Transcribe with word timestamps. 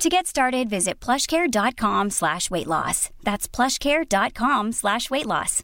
To 0.00 0.08
get 0.08 0.26
started, 0.26 0.70
visit 0.70 0.98
plushcare.com 0.98 2.08
slash 2.08 2.50
weight 2.50 2.66
loss. 2.66 3.10
That's 3.22 3.46
plushcare.com 3.46 4.72
slash 4.72 5.10
weight 5.10 5.26
loss. 5.26 5.62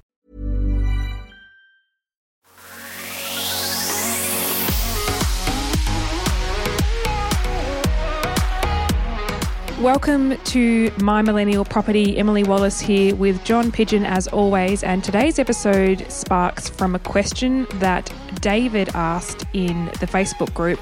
Welcome 9.80 10.36
to 10.36 10.90
My 10.98 11.22
Millennial 11.22 11.64
Property. 11.64 12.18
Emily 12.18 12.44
Wallace 12.44 12.78
here 12.78 13.14
with 13.14 13.42
John 13.42 13.72
Pidgeon 13.72 14.04
as 14.04 14.28
always. 14.28 14.84
And 14.84 15.02
today's 15.02 15.38
episode 15.38 16.04
sparks 16.12 16.68
from 16.68 16.94
a 16.94 16.98
question 16.98 17.66
that 17.76 18.12
David 18.42 18.90
asked 18.94 19.46
in 19.54 19.86
the 19.86 20.06
Facebook 20.06 20.52
group, 20.52 20.80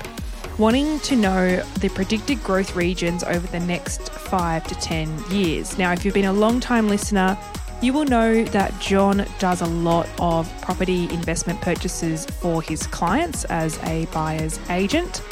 wanting 0.58 1.00
to 1.00 1.16
know 1.16 1.56
the 1.80 1.88
predicted 1.90 2.42
growth 2.42 2.76
regions 2.76 3.24
over 3.24 3.46
the 3.48 3.60
next 3.60 4.10
five 4.10 4.64
to 4.66 4.74
10 4.76 5.30
years. 5.30 5.76
Now, 5.78 5.92
if 5.92 6.04
you've 6.04 6.14
been 6.14 6.24
a 6.26 6.32
long 6.32 6.60
time 6.60 6.88
listener, 6.88 7.36
you 7.82 7.92
will 7.92 8.04
know 8.04 8.44
that 8.44 8.78
John 8.80 9.26
does 9.38 9.60
a 9.60 9.66
lot 9.66 10.08
of 10.18 10.50
property 10.62 11.04
investment 11.10 11.60
purchases 11.60 12.24
for 12.24 12.62
his 12.62 12.86
clients 12.86 13.44
as 13.46 13.78
a 13.82 14.06
buyer's 14.06 14.58
agent 14.70 15.22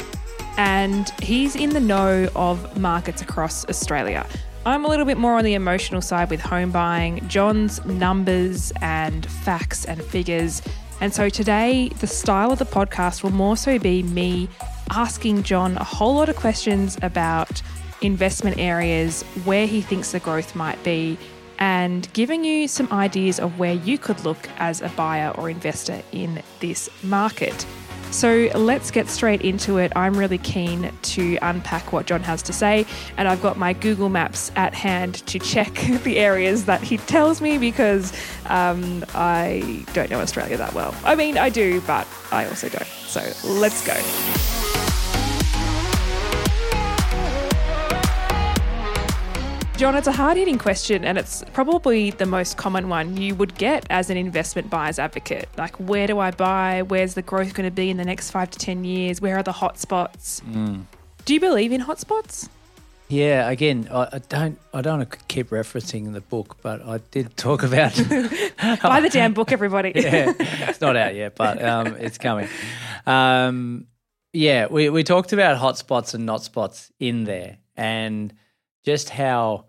and 0.57 1.09
he's 1.21 1.55
in 1.55 1.71
the 1.71 1.79
know 1.79 2.29
of 2.35 2.77
markets 2.79 3.21
across 3.21 3.67
Australia. 3.69 4.27
I'm 4.65 4.85
a 4.85 4.87
little 4.87 5.05
bit 5.05 5.17
more 5.17 5.37
on 5.37 5.43
the 5.43 5.55
emotional 5.55 6.01
side 6.01 6.29
with 6.29 6.39
home 6.39 6.71
buying, 6.71 7.27
John's 7.27 7.83
numbers 7.85 8.71
and 8.81 9.25
facts 9.25 9.85
and 9.85 10.01
figures. 10.01 10.61
And 11.01 11.13
so 11.13 11.27
today, 11.27 11.89
the 11.99 12.07
style 12.07 12.51
of 12.51 12.59
the 12.59 12.65
podcast 12.65 13.23
will 13.23 13.31
more 13.31 13.57
so 13.57 13.79
be 13.79 14.03
me 14.03 14.47
asking 14.89 15.43
John 15.43 15.77
a 15.77 15.83
whole 15.83 16.15
lot 16.15 16.29
of 16.29 16.35
questions 16.35 16.97
about 17.01 17.61
investment 18.01 18.57
areas, 18.57 19.23
where 19.45 19.65
he 19.65 19.81
thinks 19.81 20.11
the 20.11 20.19
growth 20.19 20.55
might 20.55 20.81
be, 20.83 21.17
and 21.59 22.11
giving 22.13 22.43
you 22.43 22.67
some 22.67 22.91
ideas 22.91 23.39
of 23.39 23.57
where 23.57 23.73
you 23.73 23.97
could 23.97 24.23
look 24.25 24.49
as 24.57 24.81
a 24.81 24.89
buyer 24.89 25.31
or 25.37 25.49
investor 25.49 26.01
in 26.11 26.41
this 26.59 26.89
market. 27.03 27.65
So 28.11 28.47
let's 28.53 28.91
get 28.91 29.07
straight 29.07 29.41
into 29.41 29.77
it. 29.77 29.91
I'm 29.95 30.15
really 30.15 30.37
keen 30.37 30.91
to 31.01 31.37
unpack 31.41 31.91
what 31.91 32.05
John 32.05 32.21
has 32.21 32.43
to 32.43 32.53
say, 32.53 32.85
and 33.17 33.27
I've 33.27 33.41
got 33.41 33.57
my 33.57 33.73
Google 33.73 34.09
Maps 34.09 34.51
at 34.55 34.75
hand 34.75 35.15
to 35.25 35.39
check 35.39 35.73
the 36.03 36.19
areas 36.19 36.65
that 36.65 36.81
he 36.81 36.97
tells 36.97 37.41
me 37.41 37.57
because 37.57 38.13
um, 38.45 39.03
I 39.15 39.83
don't 39.93 40.11
know 40.11 40.19
Australia 40.19 40.57
that 40.57 40.73
well. 40.73 40.93
I 41.03 41.15
mean, 41.15 41.39
I 41.39 41.49
do, 41.49 41.81
but 41.81 42.07
I 42.31 42.45
also 42.45 42.69
don't. 42.69 42.85
So 42.85 43.21
let's 43.43 43.85
go. 43.85 44.62
John, 49.75 49.95
it's 49.95 50.07
a 50.07 50.11
hard 50.11 50.37
hitting 50.37 50.59
question, 50.59 51.03
and 51.03 51.17
it's 51.17 51.43
probably 51.51 52.11
the 52.11 52.27
most 52.27 52.57
common 52.57 52.89
one 52.89 53.17
you 53.17 53.33
would 53.33 53.55
get 53.55 53.85
as 53.89 54.11
an 54.11 54.17
investment 54.17 54.69
buyer's 54.69 54.99
advocate. 54.99 55.49
Like, 55.57 55.75
where 55.77 56.05
do 56.05 56.19
I 56.19 56.29
buy? 56.29 56.83
Where's 56.83 57.15
the 57.15 57.23
growth 57.23 57.55
going 57.55 57.67
to 57.67 57.75
be 57.75 57.89
in 57.89 57.97
the 57.97 58.05
next 58.05 58.29
five 58.29 58.51
to 58.51 58.59
10 58.59 58.85
years? 58.85 59.19
Where 59.19 59.35
are 59.35 59.43
the 59.43 59.51
hotspots? 59.51 60.41
Mm. 60.43 60.83
Do 61.25 61.33
you 61.33 61.39
believe 61.39 61.71
in 61.71 61.81
hotspots? 61.81 62.49
Yeah, 63.09 63.49
again, 63.49 63.89
I, 63.91 64.21
don't. 64.29 64.59
I 64.73 64.81
don't 64.81 64.99
want 64.99 65.11
to 65.11 65.17
keep 65.27 65.49
referencing 65.49 66.13
the 66.13 66.21
book, 66.21 66.57
but 66.61 66.85
I 66.85 66.99
did 67.11 67.35
talk 67.35 67.63
about. 67.63 67.93
Buy 68.81 69.01
the 69.01 69.09
damn 69.11 69.33
book, 69.33 69.51
everybody. 69.51 69.91
yeah, 69.95 70.33
it's 70.37 70.81
not 70.81 70.95
out 70.95 71.13
yet, 71.13 71.35
but 71.35 71.61
um, 71.63 71.87
it's 71.99 72.17
coming. 72.17 72.47
Um, 73.05 73.87
yeah, 74.31 74.67
we 74.67 74.89
we 74.89 75.03
talked 75.03 75.33
about 75.33 75.57
hotspots 75.57 76.13
and 76.13 76.25
not 76.25 76.43
spots 76.43 76.91
in 76.99 77.25
there, 77.25 77.57
and 77.75 78.33
just 78.83 79.09
how, 79.09 79.65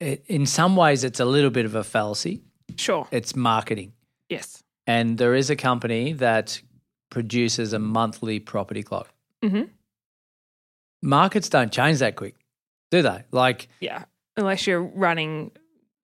it, 0.00 0.24
in 0.26 0.46
some 0.46 0.76
ways, 0.76 1.04
it's 1.04 1.20
a 1.20 1.24
little 1.24 1.50
bit 1.50 1.64
of 1.64 1.74
a 1.74 1.84
fallacy. 1.84 2.42
Sure. 2.76 3.06
It's 3.10 3.36
marketing, 3.36 3.92
Yes. 4.28 4.62
and 4.86 5.16
there 5.18 5.34
is 5.34 5.50
a 5.50 5.56
company 5.56 6.12
that 6.14 6.60
produces 7.10 7.72
a 7.72 7.78
monthly 7.78 8.40
property 8.40 8.82
clock. 8.82 9.08
hmm 9.42 9.62
Markets 11.02 11.48
don't 11.48 11.70
change 11.72 11.98
that 11.98 12.16
quick, 12.16 12.34
do 12.90 13.02
they? 13.02 13.24
Like, 13.30 13.68
Yeah. 13.80 14.04
Unless 14.36 14.66
you're 14.66 14.82
running 14.82 15.52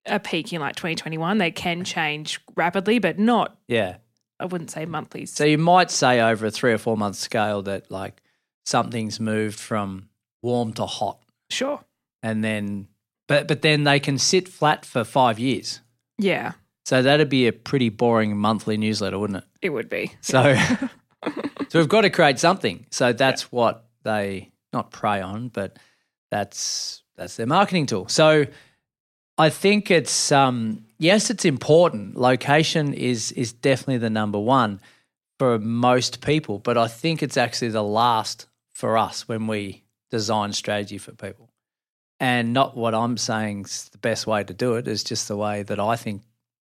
a 0.07 0.21
peak 0.21 0.53
in 0.53 0.61
like 0.61 0.77
2021, 0.77 1.39
they 1.39 1.51
can 1.51 1.85
change 1.85 2.39
rapidly, 2.55 2.99
but 3.01 3.19
not, 3.19 3.57
yeah. 3.67 3.97
I 4.39 4.45
wouldn't 4.47 4.71
say 4.71 4.87
monthly. 4.87 5.27
So 5.27 5.45
you 5.45 5.59
might 5.59 5.91
say 5.91 6.21
over 6.21 6.47
a 6.47 6.51
three 6.51 6.73
or 6.73 6.79
four 6.79 6.97
month 6.97 7.17
scale 7.17 7.61
that 7.63 7.91
like 7.91 8.23
something's 8.65 9.19
moved 9.21 9.59
from 9.59 10.09
warm 10.43 10.73
to 10.75 10.87
hot, 10.87 11.19
sure. 11.51 11.81
And 12.23 12.43
then 12.45 12.89
but 13.29 13.49
but 13.49 13.63
then 13.63 13.85
they 13.85 14.01
can 14.01 14.19
sit 14.19 14.49
flat 14.49 14.85
for 14.85 15.05
five 15.05 15.39
years. 15.39 15.81
Yeah, 16.19 16.53
So 16.85 17.03
that'd 17.03 17.31
be 17.31 17.47
a 17.47 17.53
pretty 17.53 17.89
boring 17.89 18.37
monthly 18.37 18.77
newsletter, 18.77 19.19
wouldn't 19.19 19.39
it? 19.39 19.45
it 19.63 19.71
would 19.71 19.89
be. 19.89 20.13
So 20.21 20.55
so 21.69 21.79
we've 21.79 21.89
got 21.89 22.03
to 22.03 22.11
create 22.11 22.39
something. 22.39 22.87
So 22.91 23.13
that's 23.13 23.53
what 23.53 23.87
they 24.03 24.51
not 24.73 24.91
prey 24.91 25.21
on, 25.21 25.49
but 25.49 25.79
that's 26.31 27.03
that's 27.17 27.37
their 27.37 27.47
marketing 27.47 27.87
tool. 27.87 28.09
So 28.09 28.47
I 29.39 29.49
think 29.51 29.91
it's 29.91 30.33
um 30.33 30.85
yes, 30.99 31.31
it's 31.31 31.45
important. 31.45 32.17
Location 32.17 32.95
is 32.95 33.33
is 33.33 33.53
definitely 33.53 33.99
the 33.99 34.11
number 34.11 34.39
one 34.39 34.81
for 35.39 35.59
most 35.59 36.21
people, 36.21 36.59
but 36.59 36.77
I 36.77 36.87
think 36.87 37.23
it's 37.23 37.37
actually 37.37 37.71
the 37.71 37.83
last 37.83 38.47
for 38.73 38.99
us 38.99 39.27
when 39.27 39.47
we 39.47 39.85
design 40.11 40.53
strategy 40.53 40.99
for 40.99 41.13
people. 41.13 41.50
And 42.21 42.53
not 42.53 42.77
what 42.77 42.95
I'm 42.95 43.17
saying 43.17 43.63
is 43.63 43.89
the 43.89 43.99
best 43.99 44.27
way 44.27 44.45
to 44.45 44.53
do 44.53 44.75
it 44.75 44.87
is 44.87 45.03
just 45.03 45.27
the 45.27 45.37
way 45.37 45.63
that 45.63 45.81
I 45.81 45.97
think 45.97 46.23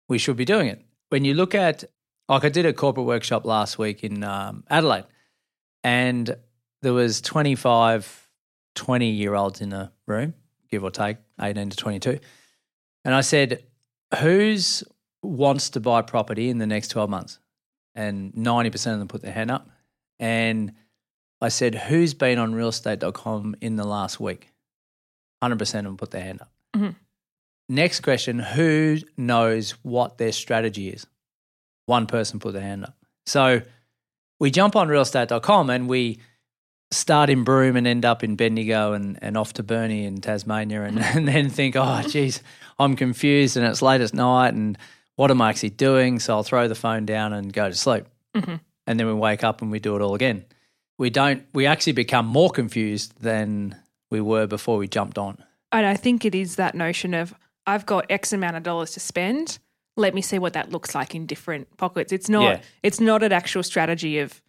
we 0.06 0.18
should 0.18 0.36
be 0.36 0.44
doing 0.44 0.68
it. 0.68 0.84
When 1.08 1.24
you 1.24 1.32
look 1.34 1.54
at 1.54 1.84
like 2.28 2.44
I 2.44 2.50
did 2.50 2.66
a 2.66 2.74
corporate 2.74 3.06
workshop 3.06 3.46
last 3.46 3.78
week 3.78 4.04
in 4.04 4.22
um, 4.22 4.64
Adelaide, 4.68 5.04
and 5.82 6.36
there 6.82 6.92
was 6.92 7.20
25, 7.22 8.28
20 8.74 9.10
year 9.10 9.34
olds 9.34 9.60
in 9.60 9.70
the 9.70 9.90
room, 10.06 10.34
give 10.70 10.84
or 10.84 10.90
take 10.90 11.16
18 11.40 11.70
to 11.70 11.76
22. 11.76 12.18
And 13.04 13.14
I 13.14 13.22
said, 13.22 13.64
who's 14.18 14.84
wants 15.22 15.70
to 15.70 15.80
buy 15.80 16.02
property 16.02 16.50
in 16.50 16.58
the 16.58 16.66
next 16.66 16.88
12 16.88 17.08
months? 17.08 17.38
And 17.94 18.32
90% 18.34 18.92
of 18.92 18.98
them 18.98 19.08
put 19.08 19.22
their 19.22 19.32
hand 19.32 19.50
up. 19.50 19.68
And 20.18 20.72
I 21.40 21.48
said, 21.48 21.74
who's 21.74 22.14
been 22.14 22.38
on 22.38 22.52
realestate.com 22.52 23.56
in 23.60 23.76
the 23.76 23.84
last 23.84 24.20
week? 24.20 24.47
100% 25.42 25.60
of 25.78 25.84
them 25.84 25.96
put 25.96 26.10
their 26.10 26.22
hand 26.22 26.40
up. 26.40 26.50
Mhm. 26.76 26.94
Next 27.68 28.00
question, 28.00 28.38
who 28.38 28.98
knows 29.16 29.72
what 29.82 30.18
their 30.18 30.32
strategy 30.32 30.88
is? 30.88 31.06
One 31.86 32.06
person 32.06 32.40
put 32.40 32.52
their 32.54 32.62
hand 32.62 32.84
up. 32.84 32.96
So 33.26 33.62
we 34.40 34.50
jump 34.50 34.74
on 34.76 34.88
realestate.com 34.88 35.68
and 35.70 35.88
we 35.88 36.18
start 36.90 37.28
in 37.28 37.44
Broome 37.44 37.76
and 37.76 37.86
end 37.86 38.04
up 38.06 38.24
in 38.24 38.36
Bendigo 38.36 38.94
and, 38.94 39.18
and 39.20 39.36
off 39.36 39.52
to 39.54 39.62
Burnie 39.62 40.04
in 40.06 40.20
Tasmania 40.22 40.84
and, 40.84 40.98
and 41.14 41.28
then 41.28 41.50
think, 41.50 41.76
oh, 41.76 42.02
geez, 42.08 42.42
I'm 42.78 42.96
confused 42.96 43.56
and 43.56 43.66
it's 43.66 43.82
late 43.82 44.00
at 44.00 44.14
night 44.14 44.54
and 44.54 44.78
what 45.16 45.30
am 45.30 45.42
I 45.42 45.50
actually 45.50 45.70
doing? 45.70 46.20
So 46.20 46.34
I'll 46.34 46.42
throw 46.44 46.68
the 46.68 46.74
phone 46.74 47.04
down 47.04 47.32
and 47.32 47.52
go 47.52 47.68
to 47.68 47.74
sleep. 47.74 48.04
Mhm. 48.34 48.60
And 48.86 48.98
then 48.98 49.06
we 49.06 49.12
wake 49.12 49.44
up 49.44 49.60
and 49.60 49.70
we 49.70 49.80
do 49.80 49.96
it 49.96 50.00
all 50.02 50.14
again. 50.14 50.44
We 50.96 51.10
don't, 51.10 51.44
we 51.52 51.66
actually 51.66 51.92
become 51.92 52.24
more 52.26 52.48
confused 52.50 53.20
than 53.20 53.76
we 54.10 54.20
were 54.20 54.46
before 54.46 54.76
we 54.78 54.88
jumped 54.88 55.18
on. 55.18 55.42
And 55.72 55.86
I 55.86 55.94
think 55.96 56.24
it 56.24 56.34
is 56.34 56.56
that 56.56 56.74
notion 56.74 57.14
of 57.14 57.34
I've 57.66 57.84
got 57.86 58.06
X 58.10 58.32
amount 58.32 58.56
of 58.56 58.62
dollars 58.62 58.92
to 58.92 59.00
spend. 59.00 59.58
Let 59.96 60.14
me 60.14 60.22
see 60.22 60.38
what 60.38 60.52
that 60.54 60.70
looks 60.70 60.94
like 60.94 61.14
in 61.14 61.26
different 61.26 61.76
pockets. 61.76 62.12
It's 62.12 62.28
not 62.28 62.42
Yeah. 62.44 62.60
it's 62.82 63.00
not 63.00 63.22
an 63.22 63.32
actual 63.32 63.62
strategy 63.62 64.18
of 64.20 64.40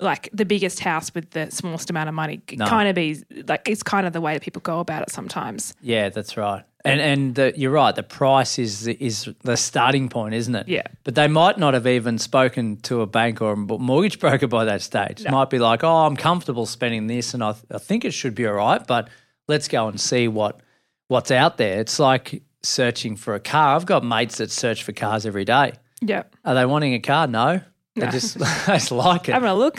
like 0.00 0.28
the 0.32 0.44
biggest 0.44 0.80
house 0.80 1.14
with 1.14 1.30
the 1.30 1.50
smallest 1.50 1.90
amount 1.90 2.08
of 2.08 2.14
money. 2.14 2.40
No. 2.52 2.66
Kind 2.66 2.88
of 2.88 2.94
be 2.94 3.22
like 3.46 3.68
it's 3.68 3.82
kind 3.82 4.06
of 4.06 4.12
the 4.12 4.20
way 4.20 4.32
that 4.34 4.42
people 4.42 4.60
go 4.60 4.80
about 4.80 5.02
it 5.02 5.10
sometimes. 5.10 5.74
Yeah, 5.80 6.08
that's 6.08 6.36
right. 6.36 6.64
And 6.86 7.00
and 7.00 7.34
the, 7.34 7.52
you're 7.56 7.70
right. 7.70 7.94
The 7.96 8.02
price 8.02 8.58
is 8.58 8.86
is 8.86 9.30
the 9.42 9.56
starting 9.56 10.10
point, 10.10 10.34
isn't 10.34 10.54
it? 10.54 10.68
Yeah. 10.68 10.82
But 11.02 11.14
they 11.14 11.28
might 11.28 11.56
not 11.58 11.72
have 11.72 11.86
even 11.86 12.18
spoken 12.18 12.76
to 12.82 13.00
a 13.00 13.06
bank 13.06 13.40
or 13.40 13.52
a 13.52 13.56
mortgage 13.56 14.18
broker 14.20 14.46
by 14.46 14.66
that 14.66 14.82
stage. 14.82 15.22
It 15.24 15.30
might 15.30 15.48
be 15.48 15.58
like, 15.58 15.82
oh, 15.82 16.04
I'm 16.04 16.14
comfortable 16.16 16.66
spending 16.66 17.06
this, 17.06 17.32
and 17.32 17.42
I, 17.42 17.54
I 17.70 17.78
think 17.78 18.04
it 18.04 18.12
should 18.12 18.34
be 18.34 18.46
all 18.46 18.52
right. 18.52 18.86
But 18.86 19.08
let's 19.48 19.66
go 19.66 19.88
and 19.88 19.98
see 19.98 20.28
what 20.28 20.60
what's 21.08 21.30
out 21.30 21.56
there. 21.56 21.80
It's 21.80 21.98
like 21.98 22.42
searching 22.62 23.16
for 23.16 23.34
a 23.34 23.40
car. 23.40 23.76
I've 23.76 23.86
got 23.86 24.04
mates 24.04 24.36
that 24.38 24.50
search 24.50 24.82
for 24.84 24.92
cars 24.92 25.24
every 25.24 25.44
day. 25.46 25.72
Yeah. 26.02 26.24
Are 26.44 26.54
they 26.54 26.66
wanting 26.66 26.92
a 26.94 26.98
car? 27.00 27.26
No. 27.26 27.60
They 27.94 28.04
No. 28.06 28.10
just, 28.10 28.38
they 28.66 28.74
just 28.74 28.90
like 28.92 29.28
it. 29.28 29.32
Having 29.32 29.48
a 29.50 29.54
look. 29.54 29.78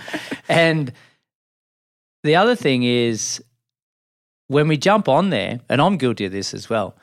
and 0.48 0.92
the 2.24 2.36
other 2.36 2.54
thing 2.56 2.82
is 2.82 3.42
when 4.48 4.68
we 4.68 4.76
jump 4.76 5.08
on 5.08 5.30
there, 5.30 5.60
and 5.68 5.80
I'm 5.80 5.96
guilty 5.96 6.26
of 6.26 6.32
this 6.32 6.54
as 6.54 6.68
well, 6.68 6.96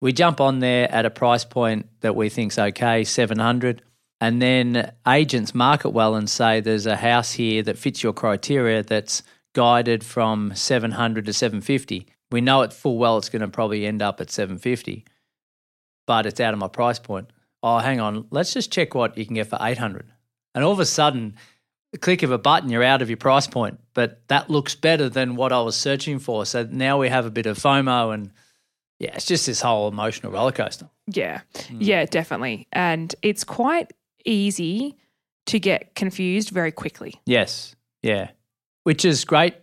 we 0.00 0.12
jump 0.12 0.40
on 0.40 0.58
there 0.58 0.90
at 0.90 1.06
a 1.06 1.10
price 1.10 1.44
point 1.44 1.88
that 2.00 2.16
we 2.16 2.28
think's 2.28 2.58
okay, 2.58 3.04
700, 3.04 3.82
and 4.20 4.42
then 4.42 4.92
agents 5.06 5.54
market 5.54 5.90
well 5.90 6.14
and 6.14 6.28
say 6.28 6.60
there's 6.60 6.86
a 6.86 6.96
house 6.96 7.32
here 7.32 7.62
that 7.62 7.78
fits 7.78 8.02
your 8.02 8.12
criteria 8.12 8.82
that's 8.82 9.22
guided 9.52 10.04
from 10.04 10.54
700 10.54 11.26
to 11.26 11.32
750. 11.32 12.06
We 12.30 12.40
know 12.40 12.62
it 12.62 12.72
full 12.72 12.98
well 12.98 13.18
it's 13.18 13.28
going 13.28 13.42
to 13.42 13.48
probably 13.48 13.86
end 13.86 14.02
up 14.02 14.20
at 14.20 14.30
750, 14.30 15.04
but 16.06 16.26
it's 16.26 16.40
out 16.40 16.52
of 16.52 16.58
my 16.58 16.68
price 16.68 16.98
point. 16.98 17.32
Oh, 17.62 17.78
hang 17.78 18.00
on, 18.00 18.26
let's 18.30 18.52
just 18.52 18.72
check 18.72 18.94
what 18.94 19.16
you 19.16 19.24
can 19.24 19.34
get 19.34 19.48
for 19.48 19.58
800. 19.60 20.06
And 20.54 20.64
all 20.64 20.72
of 20.72 20.80
a 20.80 20.86
sudden, 20.86 21.36
the 21.92 21.98
click 21.98 22.22
of 22.22 22.30
a 22.30 22.38
button, 22.38 22.70
you're 22.70 22.82
out 22.82 23.02
of 23.02 23.10
your 23.10 23.16
price 23.18 23.46
point. 23.46 23.78
But 23.94 24.26
that 24.28 24.50
looks 24.50 24.74
better 24.74 25.08
than 25.08 25.36
what 25.36 25.52
I 25.52 25.60
was 25.60 25.76
searching 25.76 26.18
for. 26.18 26.44
So 26.46 26.66
now 26.70 26.98
we 26.98 27.08
have 27.08 27.26
a 27.26 27.30
bit 27.30 27.46
of 27.46 27.58
FOMO 27.58 28.12
and 28.12 28.32
yeah, 28.98 29.14
it's 29.14 29.26
just 29.26 29.46
this 29.46 29.60
whole 29.60 29.88
emotional 29.88 30.32
roller 30.32 30.52
coaster. 30.52 30.88
Yeah. 31.06 31.40
Hmm. 31.68 31.78
Yeah, 31.80 32.04
definitely. 32.06 32.66
And 32.72 33.14
it's 33.22 33.44
quite 33.44 33.92
easy 34.24 34.96
to 35.46 35.58
get 35.58 35.94
confused 35.94 36.50
very 36.50 36.72
quickly. 36.72 37.20
Yes. 37.26 37.74
Yeah. 38.02 38.30
Which 38.84 39.04
is 39.04 39.24
great 39.24 39.54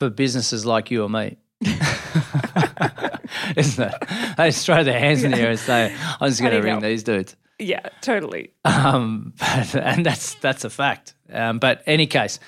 for 0.00 0.10
businesses 0.10 0.66
like 0.66 0.90
you 0.90 1.04
or 1.04 1.08
me. 1.08 1.36
Isn't 3.56 3.88
it? 3.88 3.94
They 4.36 4.48
just 4.48 4.66
throw 4.66 4.82
their 4.84 4.98
hands 4.98 5.22
in 5.22 5.30
the 5.30 5.38
air 5.38 5.50
and 5.50 5.58
say, 5.58 5.94
I'm 6.20 6.28
just 6.28 6.40
going 6.40 6.52
to 6.52 6.60
ring 6.60 6.72
help. 6.72 6.82
these 6.82 7.02
dudes. 7.02 7.36
Yeah, 7.62 7.88
totally. 8.00 8.52
Um, 8.64 9.34
but, 9.38 9.74
and 9.76 10.04
that's 10.06 10.34
that's 10.36 10.64
a 10.64 10.70
fact. 10.70 11.14
Um, 11.32 11.58
but 11.58 11.82
any 11.86 12.06
case, 12.06 12.38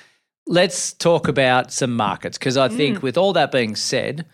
let's 0.47 0.93
talk 0.93 1.27
about 1.27 1.71
some 1.71 1.95
markets 1.95 2.37
because 2.37 2.57
I 2.57 2.67
think 2.69 3.01
with 3.01 3.17
all 3.17 3.33
that 3.33 3.51
being 3.51 3.75
said, 3.75 4.25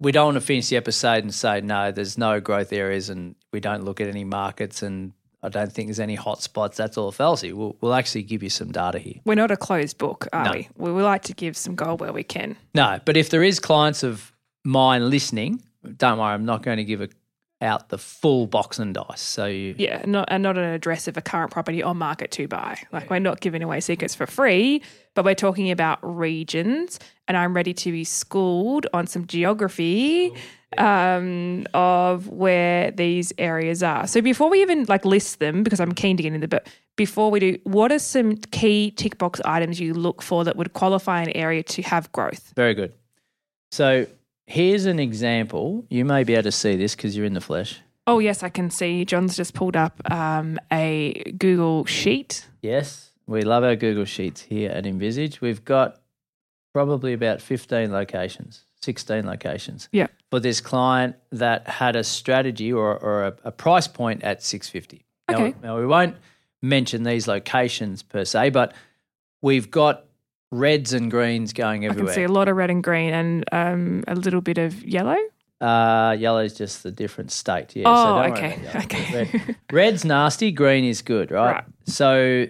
we 0.00 0.12
don't 0.12 0.26
want 0.26 0.34
to 0.36 0.40
finish 0.40 0.68
the 0.68 0.76
episode 0.76 1.24
and 1.24 1.34
say 1.34 1.60
no, 1.60 1.92
there's 1.92 2.16
no 2.18 2.40
growth 2.40 2.72
areas 2.72 3.10
and 3.10 3.34
we 3.52 3.60
don't 3.60 3.84
look 3.84 4.00
at 4.00 4.08
any 4.08 4.24
markets 4.24 4.82
and 4.82 5.12
I 5.42 5.48
don't 5.48 5.70
think 5.72 5.88
there's 5.88 6.00
any 6.00 6.14
hot 6.14 6.42
spots. 6.42 6.76
That's 6.76 6.96
all 6.98 7.08
a 7.08 7.12
fallacy. 7.12 7.52
We'll, 7.52 7.76
we'll 7.80 7.94
actually 7.94 8.24
give 8.24 8.42
you 8.42 8.50
some 8.50 8.72
data 8.72 8.98
here. 8.98 9.14
We're 9.24 9.34
not 9.36 9.50
a 9.50 9.56
closed 9.56 9.96
book, 9.98 10.26
are 10.32 10.44
No. 10.44 10.50
we? 10.52 10.68
We 10.76 10.92
we 10.92 11.02
like 11.02 11.22
to 11.24 11.34
give 11.34 11.56
some 11.56 11.74
gold 11.74 12.00
where 12.00 12.12
we 12.12 12.24
can. 12.24 12.56
No, 12.74 12.98
but 13.04 13.16
if 13.16 13.30
there 13.30 13.42
is 13.44 13.60
clients 13.60 14.02
of 14.02 14.32
mine 14.64 15.08
listening, 15.08 15.62
don't 15.98 16.18
worry, 16.18 16.32
I'm 16.32 16.46
not 16.46 16.62
going 16.62 16.78
to 16.78 16.84
give 16.84 17.00
a, 17.00 17.08
out 17.60 17.88
the 17.88 17.98
full 17.98 18.46
box 18.46 18.78
and 18.78 18.94
dice. 18.94 19.20
So 19.20 19.46
you, 19.46 19.74
Yeah, 19.78 20.02
not 20.06 20.28
and 20.30 20.42
not 20.42 20.58
an 20.58 20.64
address 20.64 21.08
of 21.08 21.16
a 21.16 21.22
current 21.22 21.50
property 21.50 21.82
on 21.82 21.96
market 21.96 22.30
to 22.32 22.46
buy. 22.48 22.78
Like 22.92 23.08
we're 23.08 23.18
not 23.18 23.40
giving 23.40 23.62
away 23.62 23.80
secrets 23.80 24.14
for 24.14 24.26
free, 24.26 24.82
but 25.14 25.24
we're 25.24 25.34
talking 25.34 25.70
about 25.70 25.98
regions. 26.02 26.98
And 27.28 27.36
I'm 27.36 27.54
ready 27.54 27.72
to 27.74 27.92
be 27.92 28.04
schooled 28.04 28.86
on 28.92 29.06
some 29.06 29.26
geography 29.26 30.32
um, 30.76 31.66
of 31.72 32.28
where 32.28 32.90
these 32.90 33.32
areas 33.38 33.82
are. 33.82 34.06
So 34.06 34.20
before 34.20 34.50
we 34.50 34.60
even 34.60 34.84
like 34.84 35.04
list 35.04 35.38
them, 35.38 35.62
because 35.62 35.80
I'm 35.80 35.92
keen 35.92 36.16
to 36.18 36.22
get 36.22 36.34
into, 36.34 36.48
but 36.48 36.68
before 36.96 37.30
we 37.30 37.40
do, 37.40 37.58
what 37.64 37.90
are 37.90 37.98
some 37.98 38.36
key 38.36 38.90
tick 38.90 39.18
box 39.18 39.40
items 39.44 39.80
you 39.80 39.94
look 39.94 40.22
for 40.22 40.44
that 40.44 40.56
would 40.56 40.74
qualify 40.74 41.22
an 41.22 41.30
area 41.30 41.62
to 41.62 41.82
have 41.82 42.12
growth? 42.12 42.52
Very 42.54 42.74
good. 42.74 42.92
So 43.70 44.06
here's 44.46 44.86
an 44.86 44.98
example. 44.98 45.84
You 45.90 46.04
may 46.04 46.24
be 46.24 46.34
able 46.34 46.44
to 46.44 46.52
see 46.52 46.76
this 46.76 46.94
because 46.96 47.16
you're 47.16 47.26
in 47.26 47.34
the 47.34 47.40
flesh. 47.40 47.80
Oh 48.06 48.20
yes, 48.20 48.42
I 48.42 48.48
can 48.48 48.70
see. 48.70 49.04
John's 49.04 49.36
just 49.36 49.52
pulled 49.54 49.76
up 49.76 50.00
um, 50.10 50.58
a 50.72 51.32
Google 51.38 51.84
sheet. 51.86 52.46
Yes, 52.62 53.10
we 53.26 53.42
love 53.42 53.64
our 53.64 53.74
Google 53.76 54.04
Sheets 54.04 54.42
here 54.42 54.70
at 54.70 54.86
Envisage. 54.86 55.40
We've 55.40 55.64
got 55.64 56.00
probably 56.72 57.12
about 57.12 57.40
15 57.42 57.90
locations, 57.90 58.62
16 58.82 59.26
locations 59.26 59.88
Yeah. 59.90 60.06
for 60.30 60.38
this 60.38 60.60
client 60.60 61.16
that 61.32 61.66
had 61.66 61.96
a 61.96 62.04
strategy 62.04 62.72
or, 62.72 62.96
or 62.98 63.24
a, 63.24 63.36
a 63.44 63.50
price 63.52 63.88
point 63.88 64.22
at 64.22 64.42
650. 64.42 65.04
Now, 65.28 65.34
Okay. 65.34 65.54
now, 65.62 65.78
we 65.78 65.86
won't 65.86 66.16
mention 66.62 67.02
these 67.02 67.26
locations 67.26 68.02
per 68.04 68.24
se, 68.24 68.50
but 68.50 68.72
we've 69.42 69.70
got 69.70 70.04
reds 70.52 70.92
and 70.92 71.10
greens 71.10 71.52
going 71.52 71.84
everywhere. 71.84 72.12
I 72.12 72.14
can 72.14 72.22
see 72.22 72.24
a 72.24 72.32
lot 72.32 72.48
of 72.48 72.56
red 72.56 72.70
and 72.70 72.82
green 72.82 73.12
and 73.12 73.44
um, 73.52 74.04
a 74.06 74.14
little 74.14 74.40
bit 74.40 74.58
of 74.58 74.84
yellow. 74.84 75.16
Uh, 75.60 76.14
yellow 76.18 76.40
is 76.40 76.54
just 76.54 76.82
the 76.82 76.90
different 76.90 77.30
state. 77.30 77.74
Yeah. 77.74 77.84
Oh, 77.86 77.94
so 77.94 78.04
don't 78.04 78.30
worry 78.30 78.52
okay, 78.52 78.78
okay. 78.84 79.30
Red- 79.32 79.56
red's 79.72 80.04
nasty. 80.04 80.52
Green 80.52 80.84
is 80.84 81.02
good, 81.02 81.30
right? 81.30 81.52
Right. 81.52 81.64
So 81.86 82.46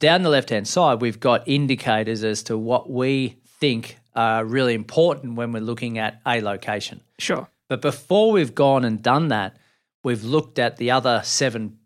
down 0.00 0.22
the 0.22 0.30
left 0.30 0.50
hand 0.50 0.66
side, 0.66 1.00
we've 1.00 1.20
got 1.20 1.46
indicators 1.46 2.24
as 2.24 2.42
to 2.44 2.56
what 2.56 2.90
we 2.90 3.36
think 3.60 3.98
are 4.14 4.44
really 4.44 4.74
important 4.74 5.36
when 5.36 5.52
we're 5.52 5.60
looking 5.60 5.98
at 5.98 6.20
a 6.26 6.40
location. 6.40 7.00
Sure. 7.18 7.48
But 7.68 7.80
before 7.80 8.32
we've 8.32 8.54
gone 8.54 8.84
and 8.84 9.02
done 9.02 9.28
that, 9.28 9.56
we've 10.02 10.24
looked 10.24 10.58
at 10.58 10.76
the 10.76 10.90
other 10.90 11.20
seven 11.24 11.78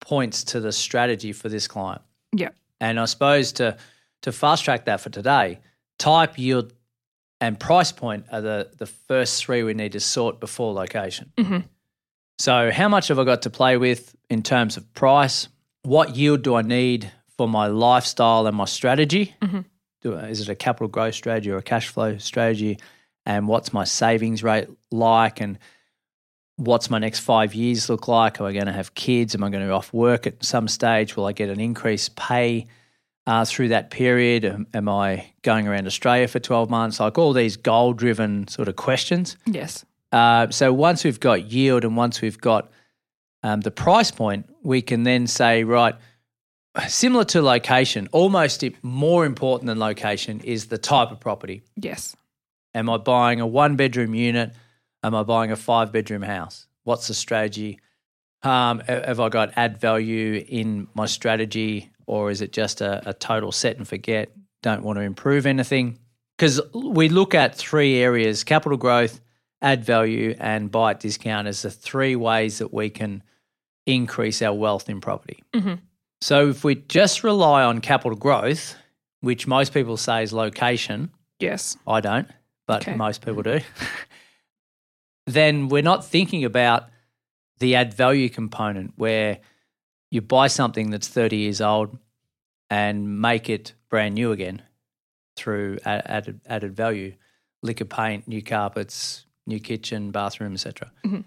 points 0.00 0.44
to 0.44 0.60
the 0.60 0.72
strategy 0.72 1.32
for 1.32 1.48
this 1.48 1.66
client. 1.66 2.02
Yeah. 2.32 2.50
And 2.80 3.00
I 3.00 3.04
suppose 3.06 3.52
to 3.52 3.76
to 4.22 4.32
fast 4.32 4.64
track 4.64 4.86
that 4.86 5.00
for 5.00 5.10
today, 5.10 5.58
type, 5.98 6.38
yield, 6.38 6.72
and 7.40 7.58
price 7.58 7.92
point 7.92 8.24
are 8.32 8.40
the 8.40 8.70
the 8.78 8.86
first 8.86 9.44
three 9.44 9.62
we 9.62 9.74
need 9.74 9.92
to 9.92 10.00
sort 10.00 10.40
before 10.40 10.72
location. 10.72 11.32
Mhm. 11.36 11.64
So, 12.38 12.70
how 12.70 12.88
much 12.88 13.08
have 13.08 13.18
I 13.18 13.24
got 13.24 13.42
to 13.42 13.50
play 13.50 13.76
with 13.76 14.14
in 14.30 14.42
terms 14.42 14.76
of 14.76 14.92
price? 14.94 15.48
What 15.82 16.16
yield 16.16 16.42
do 16.42 16.54
I 16.54 16.62
need 16.62 17.10
for 17.36 17.48
my 17.48 17.66
lifestyle 17.66 18.46
and 18.46 18.56
my 18.56 18.64
strategy? 18.64 19.34
Mhm. 19.42 19.64
Do, 20.02 20.14
is 20.14 20.40
it 20.40 20.48
a 20.48 20.54
capital 20.54 20.88
growth 20.88 21.14
strategy 21.14 21.50
or 21.50 21.58
a 21.58 21.62
cash 21.62 21.88
flow 21.88 22.18
strategy? 22.18 22.78
And 23.26 23.46
what's 23.46 23.72
my 23.72 23.84
savings 23.84 24.42
rate 24.42 24.68
like? 24.90 25.40
And 25.40 25.58
what's 26.56 26.90
my 26.90 26.98
next 26.98 27.20
five 27.20 27.54
years 27.54 27.88
look 27.88 28.08
like? 28.08 28.40
Am 28.40 28.46
I 28.46 28.52
going 28.52 28.66
to 28.66 28.72
have 28.72 28.94
kids? 28.94 29.34
Am 29.34 29.44
I 29.44 29.50
going 29.50 29.62
to 29.62 29.68
be 29.68 29.72
off 29.72 29.92
work 29.92 30.26
at 30.26 30.44
some 30.44 30.66
stage? 30.68 31.16
Will 31.16 31.26
I 31.26 31.32
get 31.32 31.48
an 31.48 31.60
increased 31.60 32.16
pay 32.16 32.66
uh, 33.26 33.44
through 33.44 33.68
that 33.68 33.90
period? 33.90 34.44
Am, 34.44 34.66
am 34.74 34.88
I 34.88 35.32
going 35.42 35.66
around 35.68 35.86
Australia 35.86 36.28
for 36.28 36.40
12 36.40 36.70
months? 36.70 37.00
Like 37.00 37.18
all 37.18 37.32
these 37.32 37.56
goal 37.56 37.92
driven 37.92 38.48
sort 38.48 38.68
of 38.68 38.76
questions. 38.76 39.36
Yes. 39.46 39.84
Uh, 40.10 40.50
so 40.50 40.72
once 40.72 41.04
we've 41.04 41.20
got 41.20 41.50
yield 41.50 41.84
and 41.84 41.96
once 41.96 42.20
we've 42.20 42.40
got 42.40 42.70
um, 43.42 43.60
the 43.60 43.70
price 43.70 44.10
point, 44.10 44.48
we 44.62 44.82
can 44.82 45.04
then 45.04 45.26
say, 45.26 45.64
right, 45.64 45.94
similar 46.88 47.24
to 47.24 47.42
location, 47.42 48.08
almost 48.12 48.64
more 48.82 49.24
important 49.24 49.66
than 49.66 49.78
location 49.78 50.40
is 50.40 50.66
the 50.66 50.78
type 50.78 51.10
of 51.10 51.20
property. 51.20 51.62
Yes. 51.76 52.16
Am 52.74 52.88
I 52.88 52.98
buying 52.98 53.40
a 53.40 53.46
one 53.46 53.76
bedroom 53.76 54.14
unit? 54.14 54.54
Am 55.02 55.14
I 55.14 55.22
buying 55.22 55.50
a 55.50 55.56
five 55.56 55.92
bedroom 55.92 56.22
house? 56.22 56.66
What's 56.84 57.08
the 57.08 57.14
strategy? 57.14 57.80
Um, 58.42 58.80
have 58.80 59.20
I 59.20 59.28
got 59.28 59.52
add 59.56 59.78
value 59.78 60.44
in 60.48 60.88
my 60.94 61.06
strategy 61.06 61.91
or 62.06 62.30
is 62.30 62.40
it 62.40 62.52
just 62.52 62.80
a, 62.80 63.02
a 63.08 63.12
total 63.14 63.52
set 63.52 63.76
and 63.76 63.86
forget? 63.86 64.30
Don't 64.62 64.82
want 64.82 64.96
to 64.98 65.02
improve 65.02 65.46
anything? 65.46 65.98
Because 66.36 66.60
we 66.74 67.08
look 67.08 67.34
at 67.34 67.54
three 67.54 67.96
areas 67.96 68.44
capital 68.44 68.78
growth, 68.78 69.20
add 69.60 69.84
value, 69.84 70.34
and 70.38 70.70
buy 70.70 70.92
at 70.92 71.00
discount 71.00 71.46
as 71.48 71.62
the 71.62 71.70
three 71.70 72.16
ways 72.16 72.58
that 72.58 72.72
we 72.72 72.90
can 72.90 73.22
increase 73.86 74.40
our 74.42 74.54
wealth 74.54 74.88
in 74.88 75.00
property. 75.00 75.42
Mhm. 75.52 75.80
So 76.20 76.48
if 76.50 76.62
we 76.64 76.76
just 76.76 77.24
rely 77.24 77.64
on 77.64 77.80
capital 77.80 78.16
growth, 78.16 78.76
which 79.20 79.46
most 79.46 79.74
people 79.74 79.96
say 79.96 80.22
is 80.22 80.32
location, 80.32 81.10
Yes. 81.40 81.76
I 81.88 82.00
don't, 82.00 82.28
but 82.68 82.82
Okay. 82.86 82.94
most 82.96 83.24
people 83.26 83.42
do. 83.42 83.58
then 85.26 85.68
we're 85.68 85.82
not 85.82 86.04
thinking 86.04 86.44
about 86.44 86.84
the 87.58 87.74
add 87.74 87.94
value 87.94 88.28
component 88.28 88.92
where 88.96 89.38
you 90.12 90.20
buy 90.20 90.46
something 90.46 90.90
that's 90.90 91.08
30 91.08 91.36
years 91.36 91.62
old 91.62 91.96
and 92.68 93.18
make 93.20 93.48
it 93.48 93.72
brand 93.88 94.14
new 94.14 94.30
again 94.30 94.60
through 95.36 95.78
added, 95.86 96.38
added 96.46 96.76
value, 96.76 97.14
liquor 97.62 97.86
paint, 97.86 98.28
new 98.28 98.42
carpets, 98.42 99.24
new 99.46 99.58
kitchen, 99.58 100.10
bathroom, 100.10 100.52
etc. 100.52 100.92
Mhm. 101.02 101.24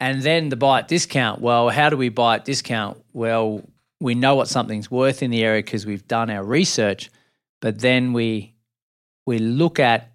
And 0.00 0.22
then 0.22 0.48
the 0.48 0.56
buy 0.56 0.78
at 0.78 0.88
discount. 0.88 1.42
Well, 1.42 1.68
how 1.68 1.90
do 1.90 1.96
we 1.98 2.08
buy 2.08 2.36
at 2.36 2.46
discount? 2.46 3.04
Well, 3.12 3.68
we 4.00 4.14
know 4.14 4.34
what 4.34 4.48
something's 4.48 4.90
worth 4.90 5.22
in 5.22 5.30
the 5.30 5.44
area 5.44 5.62
because 5.62 5.84
we've 5.84 6.08
done 6.08 6.30
our 6.30 6.42
research, 6.42 7.10
but 7.60 7.80
then 7.80 8.14
we 8.14 8.54
we 9.26 9.38
look 9.38 9.78
at 9.78 10.10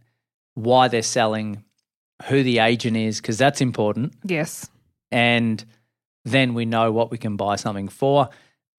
why 0.55 0.88
they're 0.88 1.03
selling, 1.03 1.63
who 2.25 2.41
the 2.41 2.57
agent 2.59 2.97
is, 2.97 3.21
because 3.21 3.38
that's 3.38 3.62
important. 3.62 4.13
Yes. 4.24 4.69
And 5.12 5.63
then 6.31 6.53
we 6.53 6.65
know 6.65 6.91
what 6.91 7.12
we 7.12 7.17
can 7.17 7.36
buy 7.36 7.55
something 7.55 7.88
for. 7.88 8.29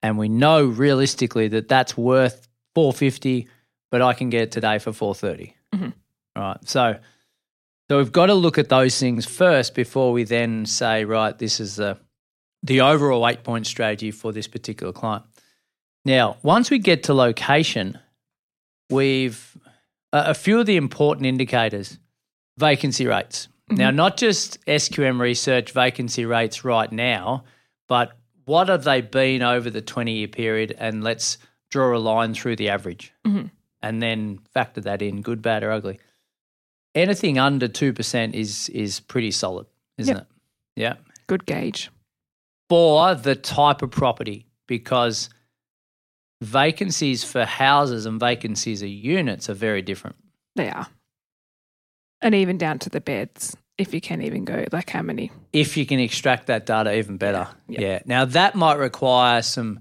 And 0.02 0.16
we 0.18 0.28
know 0.28 0.64
realistically 0.64 1.48
that 1.48 1.68
that's 1.68 1.96
worth 1.96 2.46
450, 2.74 3.48
but 3.90 4.02
I 4.02 4.12
can 4.14 4.30
get 4.30 4.42
it 4.42 4.52
today 4.52 4.78
for 4.78 4.92
430. 4.92 5.54
Mhm. 5.74 5.92
All 6.36 6.42
right. 6.42 6.68
So 6.68 6.98
So 7.90 7.96
we've 7.96 8.12
got 8.12 8.26
to 8.26 8.34
look 8.34 8.58
at 8.58 8.68
those 8.68 8.98
things 9.00 9.24
first 9.24 9.74
before 9.74 10.12
we 10.12 10.24
then 10.24 10.66
say, 10.66 11.04
right, 11.06 11.36
this 11.38 11.58
is 11.58 11.76
the 11.76 11.98
the 12.62 12.80
overall 12.82 13.26
eight 13.26 13.44
point 13.44 13.66
strategy 13.66 14.10
for 14.10 14.30
this 14.32 14.46
particular 14.46 14.92
client. 14.92 15.24
Now, 16.04 16.36
once 16.42 16.70
we 16.70 16.78
get 16.78 17.04
to 17.04 17.14
location, 17.14 17.98
we've 18.90 19.56
a, 20.12 20.30
a 20.30 20.34
few 20.34 20.60
of 20.60 20.66
the 20.66 20.76
important 20.76 21.26
indicators, 21.26 21.98
vacancy 22.58 23.06
rates. 23.06 23.48
Now, 23.70 23.88
mm-hmm. 23.88 23.96
not 23.96 24.16
just 24.16 24.64
SQM 24.66 25.20
research 25.20 25.72
vacancy 25.72 26.24
rates 26.24 26.64
right 26.64 26.90
now, 26.90 27.44
but 27.86 28.12
what 28.44 28.68
have 28.68 28.84
they 28.84 29.02
been 29.02 29.42
over 29.42 29.68
the 29.68 29.82
20 29.82 30.12
year 30.12 30.28
period? 30.28 30.74
And 30.78 31.04
let's 31.04 31.38
draw 31.70 31.94
a 31.96 31.98
line 31.98 32.34
through 32.34 32.56
the 32.56 32.70
average 32.70 33.12
mm-hmm. 33.26 33.48
and 33.82 34.02
then 34.02 34.40
factor 34.54 34.80
that 34.82 35.02
in 35.02 35.20
good, 35.20 35.42
bad, 35.42 35.62
or 35.62 35.70
ugly. 35.70 35.98
Anything 36.94 37.38
under 37.38 37.68
2% 37.68 38.34
is, 38.34 38.70
is 38.70 39.00
pretty 39.00 39.30
solid, 39.30 39.66
isn't 39.98 40.16
Yep. 40.16 40.22
it? 40.22 40.80
Yeah. 40.80 40.94
Good 41.26 41.44
gauge. 41.44 41.90
For 42.70 43.14
the 43.14 43.34
type 43.34 43.82
of 43.82 43.90
property, 43.90 44.46
because 44.66 45.28
vacancies 46.40 47.24
for 47.24 47.44
houses 47.44 48.06
and 48.06 48.18
vacancies 48.18 48.82
of 48.82 48.88
units 48.88 49.50
are 49.50 49.54
very 49.54 49.82
different. 49.82 50.16
They 50.56 50.70
are. 50.70 50.86
And 52.20 52.34
even 52.34 52.58
down 52.58 52.78
to 52.80 52.90
the 52.90 53.00
beds, 53.00 53.56
if 53.76 53.94
you 53.94 54.00
can 54.00 54.22
even 54.22 54.44
go, 54.44 54.64
like 54.72 54.90
how 54.90 55.02
many? 55.02 55.30
if 55.52 55.76
you 55.76 55.86
can 55.86 55.98
extract 55.98 56.46
that 56.46 56.66
data 56.66 56.96
even 56.96 57.16
better. 57.16 57.48
Yeah. 57.68 57.80
Yeah. 57.80 57.98
Now 58.04 58.24
that 58.26 58.54
might 58.54 58.78
require 58.78 59.42
some 59.42 59.80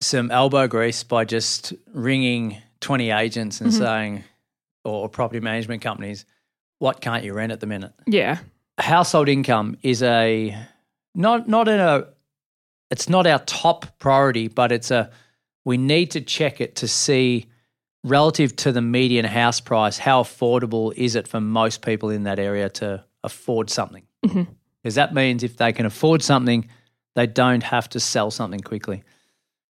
some 0.00 0.30
elbow 0.30 0.68
grease 0.68 1.02
by 1.02 1.24
just 1.24 1.72
ringing 1.92 2.58
20 2.80 3.10
agents 3.10 3.60
and 3.60 3.70
mm-hmm. 3.70 3.82
saying 3.82 4.24
or 4.84 5.08
property 5.08 5.40
management 5.40 5.82
companies, 5.82 6.26
what 6.78 7.00
can't 7.00 7.24
you 7.24 7.32
rent 7.32 7.52
at 7.52 7.60
the 7.60 7.66
minute? 7.66 7.92
Yeah. 8.06 8.38
Household 8.78 9.28
income 9.28 9.78
is 9.82 10.02
a 10.02 10.56
not 11.14 11.48
not 11.48 11.68
in 11.68 11.80
a 11.80 12.06
it's 12.90 13.08
not 13.08 13.26
our 13.26 13.40
top 13.40 13.98
priority, 13.98 14.48
but 14.48 14.70
it's 14.72 14.90
a 14.90 15.10
we 15.64 15.76
need 15.76 16.10
to 16.12 16.20
check 16.20 16.60
it 16.60 16.76
to 16.76 16.88
see 16.88 17.46
relative 18.04 18.54
to 18.56 18.70
the 18.70 18.80
median 18.82 19.24
house 19.24 19.60
price, 19.60 19.98
how 19.98 20.22
affordable 20.22 20.92
is 20.94 21.16
it 21.16 21.26
for 21.26 21.40
most 21.40 21.82
people 21.82 22.10
in 22.10 22.24
that 22.24 22.38
area 22.38 22.68
to 22.68 23.04
afford 23.24 23.70
something? 23.70 24.04
Mhm. 24.24 24.46
Because 24.82 24.94
that 24.96 25.14
means 25.14 25.42
if 25.42 25.56
they 25.56 25.72
can 25.72 25.86
afford 25.86 26.22
something, 26.22 26.68
they 27.16 27.26
don't 27.26 27.62
have 27.62 27.88
to 27.90 27.98
sell 28.00 28.30
something 28.30 28.60
quickly. 28.60 29.02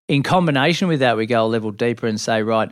In 0.08 0.22
combination 0.22 0.88
with 0.88 1.00
that, 1.00 1.16
we 1.16 1.26
go 1.26 1.44
a 1.44 1.46
level 1.46 1.70
deeper 1.70 2.06
and 2.06 2.20
say, 2.20 2.42
right, 2.42 2.70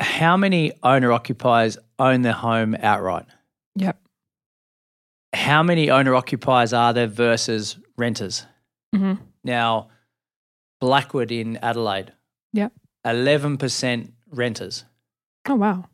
how 0.00 0.36
many 0.36 0.72
owner 0.82 1.12
occupiers 1.12 1.78
own 1.98 2.22
their 2.22 2.32
home 2.32 2.74
outright? 2.80 3.26
Yep. 3.76 3.98
How 5.34 5.62
many 5.62 5.90
owner 5.90 6.14
occupiers 6.14 6.72
are 6.72 6.92
there 6.92 7.06
versus 7.06 7.76
renters? 7.96 8.46
hmm 8.94 9.14
Now, 9.44 9.88
Blackwood 10.80 11.30
in 11.30 11.58
Adelaide, 11.58 12.12
Yep. 12.54 12.72
11% 13.04 14.12
renters. 14.36 14.84
Oh, 15.48 15.54
wow. 15.54 15.84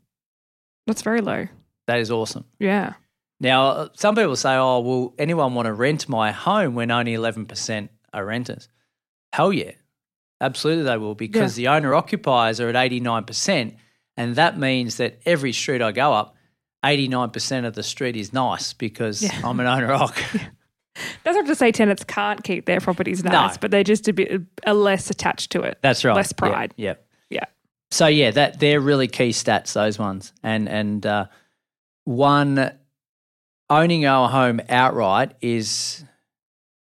That's 0.87 1.03
very 1.03 1.21
low. 1.21 1.47
That 1.87 1.99
is 2.01 2.11
awesome. 2.11 2.45
Yeah. 2.59 2.95
Now, 3.41 3.67
uh, 3.69 3.89
some 3.95 4.15
people 4.15 4.37
say, 4.37 4.55
oh, 4.55 4.81
will 4.81 5.15
anyone 5.19 5.55
want 5.55 5.67
to 5.67 5.73
rent 5.73 6.09
my 6.09 6.31
home 6.33 6.75
when 6.75 6.91
only 6.91 7.15
11% 7.15 7.89
are 8.13 8.25
renters? 8.25 8.69
Hell 9.33 9.53
yeah. 9.53 9.73
Absolutely, 10.41 10.85
they 10.85 10.97
will 10.97 11.15
because 11.15 11.55
the 11.55 11.69
owner 11.69 11.95
occupiers 11.95 12.61
are 12.61 12.69
at 12.69 12.75
89%. 12.75 13.77
And 14.17 14.37
that 14.37 14.59
means 14.59 14.97
that 14.97 15.21
every 15.25 15.53
street 15.53 15.81
I 15.83 15.93
go 15.93 16.13
up, 16.13 16.35
89% 16.85 17.65
of 17.65 17.75
the 17.75 17.83
street 17.83 18.17
is 18.17 18.33
nice 18.33 18.73
because 18.73 19.23
Yeah. 19.23 19.41
I'm 19.45 19.61
an 19.61 19.67
owner 19.67 19.89
occ. 19.89 20.41
Doesn't 21.25 21.41
have 21.43 21.47
to 21.47 21.55
say 21.55 21.73
tenants 21.73 22.05
can't 22.05 22.43
keep 22.45 22.67
their 22.67 22.81
properties 22.81 23.25
nice, 23.25 23.55
No. 23.55 23.59
but 23.61 23.71
they're 23.71 23.85
just 23.85 24.09
a 24.09 24.13
bit 24.13 24.43
are 24.67 24.75
less 24.75 25.09
attached 25.11 25.51
to 25.53 25.63
it. 25.63 25.79
That's 25.81 26.05
right. 26.05 26.15
Less 26.15 26.33
Yeah, 26.33 26.49
pride. 26.49 26.75
Yeah. 26.77 26.95
So 27.93 28.07
yeah, 28.07 28.31
that 28.31 28.59
they're 28.59 28.81
really 28.81 29.07
key 29.07 29.29
stats. 29.31 29.75
Those 29.75 29.99
ones, 29.99 30.33
and 30.43 30.67
and 30.67 31.05
uh, 31.05 31.27
one 32.05 32.73
owning 33.69 34.07
our 34.07 34.31
home 34.31 34.63
outright 34.71 35.33
is 35.43 36.03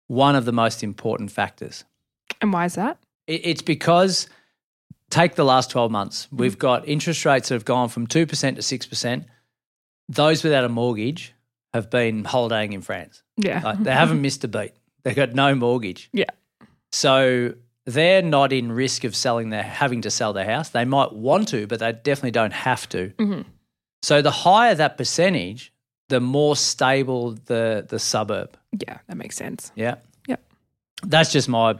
one 0.07 0.37
of 0.37 0.45
the 0.45 0.53
most 0.53 0.81
important 0.81 1.29
factors. 1.29 1.83
And 2.39 2.53
why 2.53 2.63
is 2.65 2.75
that? 2.75 2.99
It, 3.27 3.41
it's 3.43 3.61
because 3.61 4.29
take 5.09 5.35
the 5.35 5.43
last 5.43 5.69
twelve 5.69 5.91
months, 5.91 6.29
we've 6.31 6.57
got 6.57 6.87
interest 6.87 7.25
rates 7.25 7.49
that 7.49 7.55
have 7.55 7.65
gone 7.65 7.89
from 7.89 8.07
two 8.07 8.25
percent 8.25 8.55
to 8.55 8.61
six 8.61 8.85
percent. 8.85 9.25
Those 10.07 10.41
without 10.41 10.63
a 10.63 10.69
mortgage 10.69 11.33
have 11.73 11.89
been 11.89 12.23
holidaying 12.23 12.71
in 12.71 12.81
France. 12.81 13.23
Yeah. 13.35 13.61
Like, 13.61 13.83
they 13.83 13.91
haven't 13.91 14.21
missed 14.21 14.43
a 14.43 14.47
beat. 14.47 14.71
They've 15.03 15.15
got 15.15 15.33
no 15.33 15.53
mortgage. 15.53 16.09
Yeah. 16.13 16.29
So 16.91 17.55
they're 17.85 18.21
not 18.21 18.53
in 18.53 18.71
risk 18.71 19.03
of 19.03 19.15
selling 19.15 19.49
their 19.49 19.63
having 19.63 20.01
to 20.01 20.09
sell 20.11 20.33
their 20.33 20.45
house. 20.45 20.69
They 20.69 20.85
might 20.85 21.13
want 21.13 21.47
to, 21.49 21.67
but 21.67 21.79
they 21.79 21.91
definitely 21.91 22.31
don't 22.31 22.53
have 22.53 22.87
to. 22.89 23.09
Mhm. 23.17 23.45
So 24.03 24.21
the 24.21 24.31
higher 24.31 24.75
that 24.75 24.97
percentage, 24.97 25.73
the 26.09 26.19
more 26.19 26.55
stable 26.55 27.31
the 27.45 27.85
the 27.87 27.99
suburb. 27.99 28.57
Yeah, 28.87 28.99
that 29.07 29.17
makes 29.17 29.35
sense. 29.35 29.71
Yeah. 29.75 29.95
Yep. 30.27 30.41
That's 31.03 31.31
just 31.31 31.49
my 31.49 31.75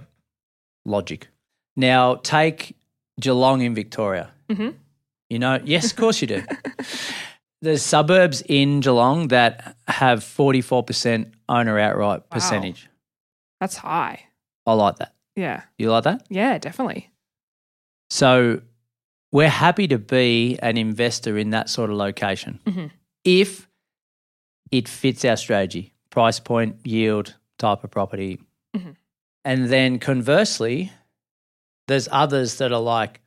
logic. 0.85 1.27
Now 1.75 2.15
take 2.15 2.75
Geelong 3.19 3.61
in 3.61 3.73
Victoria. 3.75 4.31
Mhm. 4.49 4.75
You 5.29 5.39
know, 5.39 5.59
yes, 5.63 5.91
of 5.91 5.95
course 5.97 6.21
you 6.21 6.27
do. 6.27 6.43
There's 7.61 7.81
suburbs 7.81 8.41
in 8.49 8.81
Geelong 8.81 9.29
that 9.29 9.77
have 9.87 10.19
44% 10.21 11.31
owner 11.47 11.79
outright 11.79 12.29
percentage. 12.29 12.89
That's 13.61 13.77
high. 13.77 14.25
I 14.65 14.73
like 14.73 14.97
that. 14.97 15.13
Yeah. 15.35 15.63
You 15.77 15.91
like 15.91 16.03
that? 16.03 16.25
Yeah, 16.29 16.57
definitely. 16.57 17.09
So 18.09 18.61
we're 19.31 19.49
happy 19.49 19.87
to 19.87 19.97
be 19.97 20.57
an 20.61 20.77
investor 20.77 21.37
in 21.37 21.49
that 21.51 21.69
sort 21.69 21.89
of 21.89 21.95
location 21.95 22.59
Mhm. 22.65 22.91
if 23.23 23.67
it 24.71 24.87
fits 24.87 25.25
our 25.25 25.37
strategy, 25.37 25.93
price 26.09 26.39
point, 26.39 26.77
yield, 26.85 27.35
type 27.57 27.83
of 27.83 27.91
property. 27.91 28.39
Mhm. 28.75 28.95
And 29.45 29.69
then 29.69 29.99
conversely, 29.99 30.91
there's 31.87 32.07
others 32.11 32.57
that 32.57 32.71
are 32.71 32.79
like 32.81 33.21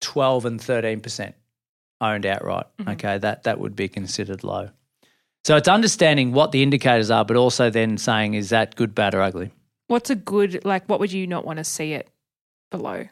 12 0.00 0.44
and 0.44 0.60
13% 0.60 1.34
owned 2.00 2.26
outright. 2.26 2.66
Mhm. 2.78 2.92
Okay, 2.94 3.18
that, 3.18 3.42
that 3.44 3.58
would 3.60 3.76
be 3.76 3.88
considered 3.88 4.42
low. 4.44 4.70
So 5.44 5.56
it's 5.56 5.68
understanding 5.68 6.32
what 6.32 6.52
the 6.52 6.62
indicators 6.62 7.10
are, 7.10 7.24
but 7.24 7.36
also 7.36 7.68
then 7.70 7.98
saying, 7.98 8.32
is 8.34 8.48
that 8.48 8.76
good, 8.76 8.94
bad, 8.94 9.14
or 9.14 9.20
ugly? 9.22 9.52
What's 9.88 10.10
a 10.10 10.14
good 10.14 10.64
like 10.64 10.86
what 10.88 11.00
would 11.00 11.12
you 11.12 11.26
not 11.26 11.44
want 11.44 11.58
to 11.58 11.64
see 11.64 11.92
it 11.92 12.08
below? 12.70 13.06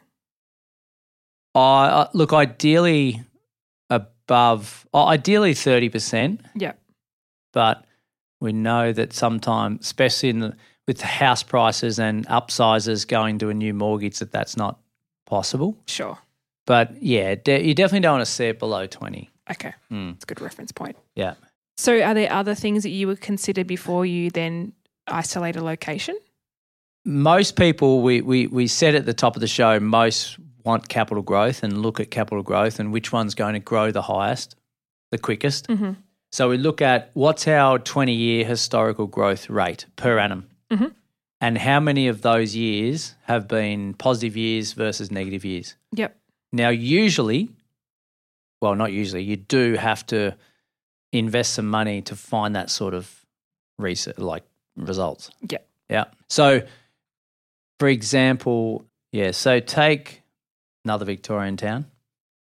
I 1.55 1.85
uh, 1.87 2.09
look 2.13 2.33
ideally 2.33 3.21
above, 3.89 4.87
uh, 4.93 5.05
ideally 5.05 5.53
thirty 5.53 5.89
percent, 5.89 6.41
Yeah. 6.55 6.73
but 7.51 7.85
we 8.41 8.53
know 8.53 8.91
that 8.91 9.13
sometimes, 9.13 9.81
especially 9.85 10.29
in 10.29 10.39
the, 10.39 10.55
with 10.87 10.97
the 10.97 11.05
house 11.05 11.43
prices 11.43 11.99
and 11.99 12.27
upsizes 12.27 13.07
going 13.07 13.37
to 13.39 13.49
a 13.49 13.53
new 13.53 13.73
mortgage, 13.73 14.19
that 14.19 14.31
that's 14.31 14.57
not 14.57 14.79
possible. 15.27 15.77
Sure. 15.87 16.17
But 16.65 17.01
yeah, 17.01 17.35
de- 17.35 17.63
you 17.65 17.73
definitely 17.75 18.01
don't 18.01 18.13
want 18.17 18.25
to 18.25 18.31
see 18.31 18.45
it 18.45 18.57
below 18.59 18.87
twenty. 18.87 19.29
Okay. 19.51 19.73
Mm. 19.91 20.21
A 20.21 20.25
good 20.25 20.41
reference 20.41 20.71
point. 20.71 20.95
Yeah. 21.15 21.35
So 21.77 22.01
are 22.01 22.13
there 22.13 22.31
other 22.31 22.55
things 22.55 22.83
that 22.83 22.89
you 22.89 23.07
would 23.07 23.21
consider 23.21 23.63
before 23.63 24.05
you 24.05 24.29
then 24.31 24.73
isolate 25.07 25.55
a 25.55 25.63
location? 25.63 26.17
Most 27.05 27.55
people, 27.57 28.01
we, 28.01 28.21
we, 28.21 28.47
we 28.47 28.67
said 28.67 28.95
at 28.95 29.05
the 29.05 29.13
top 29.13 29.35
of 29.35 29.41
the 29.41 29.47
show, 29.47 29.79
most 29.79 30.37
want 30.63 30.87
capital 30.87 31.21
growth 31.21 31.61
and 31.63 31.81
look 31.81 31.99
at 31.99 32.09
capital 32.11 32.43
growth 32.43 32.79
and 32.79 32.93
which 32.93 33.11
one's 33.11 33.35
going 33.35 33.53
to 33.53 33.59
grow 33.59 33.91
the 33.91 34.01
highest, 34.01 34.55
the 35.11 35.17
quickest. 35.17 35.67
Mm-hmm. 35.67 35.91
So 36.31 36.49
we 36.49 36.57
look 36.57 36.81
at 36.81 37.11
what's 37.13 37.47
our 37.47 37.77
20 37.77 38.13
year 38.13 38.45
historical 38.45 39.05
growth 39.07 39.49
rate 39.49 39.85
per 39.97 40.17
annum 40.17 40.47
Mhm. 40.71 40.93
and 41.41 41.57
how 41.57 41.79
many 41.81 42.07
of 42.07 42.21
those 42.21 42.55
years 42.55 43.15
have 43.23 43.47
been 43.47 43.93
positive 43.95 44.37
years 44.37 44.73
versus 44.73 45.11
negative 45.11 45.43
years. 45.45 45.75
Yep. 45.93 46.17
Now, 46.53 46.69
usually, 46.69 47.49
well, 48.61 48.75
not 48.75 48.93
usually, 48.93 49.23
you 49.23 49.35
do 49.35 49.73
have 49.75 50.05
to 50.07 50.35
invest 51.11 51.53
some 51.53 51.67
money 51.69 52.01
to 52.03 52.15
find 52.15 52.55
that 52.55 52.69
sort 52.69 52.93
of 52.93 53.25
research, 53.77 54.17
like 54.17 54.43
results. 54.77 55.29
Yeah. 55.47 55.57
Yeah. 55.89 56.05
So, 56.29 56.61
for 57.83 57.89
example, 57.89 58.85
yeah, 59.11 59.31
so 59.31 59.59
take 59.59 60.21
another 60.85 61.03
Victorian 61.03 61.57
town, 61.57 61.85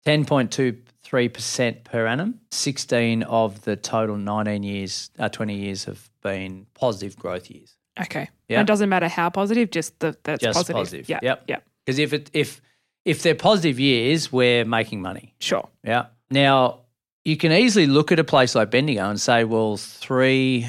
10.23% 0.08 1.84
per 1.84 2.08
annum. 2.08 2.40
16 2.50 3.22
of 3.22 3.62
the 3.62 3.76
total 3.76 4.18
19 4.18 4.64
years, 4.64 5.12
uh, 5.20 5.30
20 5.30 5.54
years 5.54 5.84
have 5.86 6.10
been 6.24 6.66
positive 6.74 7.16
growth 7.20 7.52
years. 7.52 7.76
Okay. 8.02 8.30
Yeah. 8.50 8.62
It 8.62 8.66
doesn't 8.66 8.90
matter 8.90 9.08
how 9.08 9.30
positive, 9.30 9.70
just 9.70 10.00
the 10.00 10.18
that's 10.24 10.42
Just 10.42 10.58
positive. 10.58 10.76
positive. 10.76 11.08
Yeah. 11.08 11.20
Yep. 11.22 11.44
Yeah. 11.48 11.60
Because 11.86 12.00
if 12.00 12.14
it 12.14 12.32
if 12.34 12.60
if 13.06 13.22
they're 13.22 13.36
positive 13.36 13.80
years, 13.80 14.32
we're 14.32 14.66
making 14.66 15.04
money. 15.04 15.36
Sure. 15.40 15.70
Yeah. 15.84 16.08
Now, 16.32 16.80
you 17.26 17.38
can 17.38 17.52
easily 17.52 17.86
look 17.86 18.12
at 18.12 18.18
a 18.18 18.24
place 18.24 18.56
like 18.56 18.72
Bendigo 18.72 19.08
and 19.08 19.22
say, 19.22 19.44
well, 19.44 19.78
three 19.78 20.66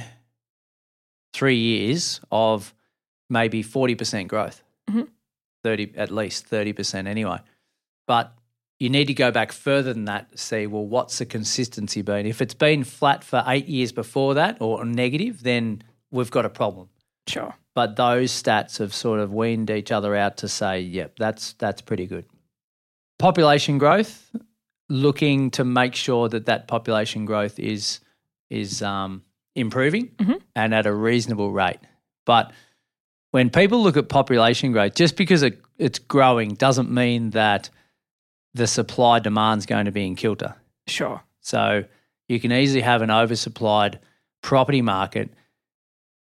three 1.32 1.56
years 1.56 2.20
of 2.30 2.74
maybe 3.30 3.62
forty 3.62 3.94
percent 3.94 4.28
growth, 4.28 4.62
Mhm. 4.90 5.08
thirty 5.62 5.92
at 5.96 6.10
least 6.10 6.46
thirty 6.46 6.72
percent 6.72 7.08
anyway. 7.08 7.38
But 8.06 8.32
you 8.78 8.88
need 8.88 9.06
to 9.06 9.14
go 9.14 9.30
back 9.30 9.50
further 9.52 9.92
than 9.92 10.04
that 10.04 10.30
to 10.30 10.38
see, 10.38 10.66
well, 10.66 10.86
what's 10.86 11.18
the 11.18 11.26
consistency 11.26 12.00
been? 12.00 12.26
If 12.26 12.40
it's 12.40 12.54
been 12.54 12.84
flat 12.84 13.24
for 13.24 13.42
eight 13.46 13.66
years 13.66 13.90
before 13.92 14.34
that 14.34 14.56
or 14.60 14.84
negative, 14.84 15.42
then 15.42 15.82
we've 16.12 16.30
got 16.30 16.44
a 16.46 16.48
problem. 16.50 16.88
Sure. 17.26 17.54
But 17.74 17.96
those 17.96 18.30
stats 18.30 18.78
have 18.78 18.94
sort 18.94 19.20
of 19.20 19.32
weaned 19.34 19.68
each 19.70 19.90
other 19.92 20.14
out 20.16 20.36
to 20.38 20.48
say, 20.48 20.80
yep, 20.80 21.16
that's 21.18 21.52
that's 21.54 21.80
pretty 21.82 22.06
good. 22.06 22.24
Population 23.18 23.78
growth, 23.78 24.30
looking 24.88 25.50
to 25.52 25.64
make 25.64 25.94
sure 25.94 26.28
that 26.28 26.46
that 26.46 26.68
population 26.68 27.24
growth 27.24 27.58
is 27.58 28.00
is 28.48 28.80
um, 28.80 29.22
improving 29.54 30.08
Mhm. 30.16 30.40
and 30.56 30.72
at 30.74 30.86
a 30.86 30.94
reasonable 30.94 31.50
rate. 31.52 31.80
But 32.24 32.52
when 33.30 33.50
people 33.50 33.82
look 33.82 33.96
at 33.96 34.08
population 34.08 34.72
growth, 34.72 34.94
just 34.94 35.16
because 35.16 35.42
it, 35.42 35.60
it's 35.78 35.98
growing 35.98 36.54
doesn't 36.54 36.90
mean 36.90 37.30
that 37.30 37.70
the 38.54 38.66
supply 38.66 39.18
demand's 39.18 39.66
going 39.66 39.84
to 39.84 39.92
be 39.92 40.06
in 40.06 40.16
kilter. 40.16 40.54
Sure. 40.86 41.22
So 41.40 41.84
you 42.28 42.40
can 42.40 42.52
easily 42.52 42.80
have 42.80 43.02
an 43.02 43.10
oversupplied 43.10 43.98
property 44.42 44.82
market 44.82 45.30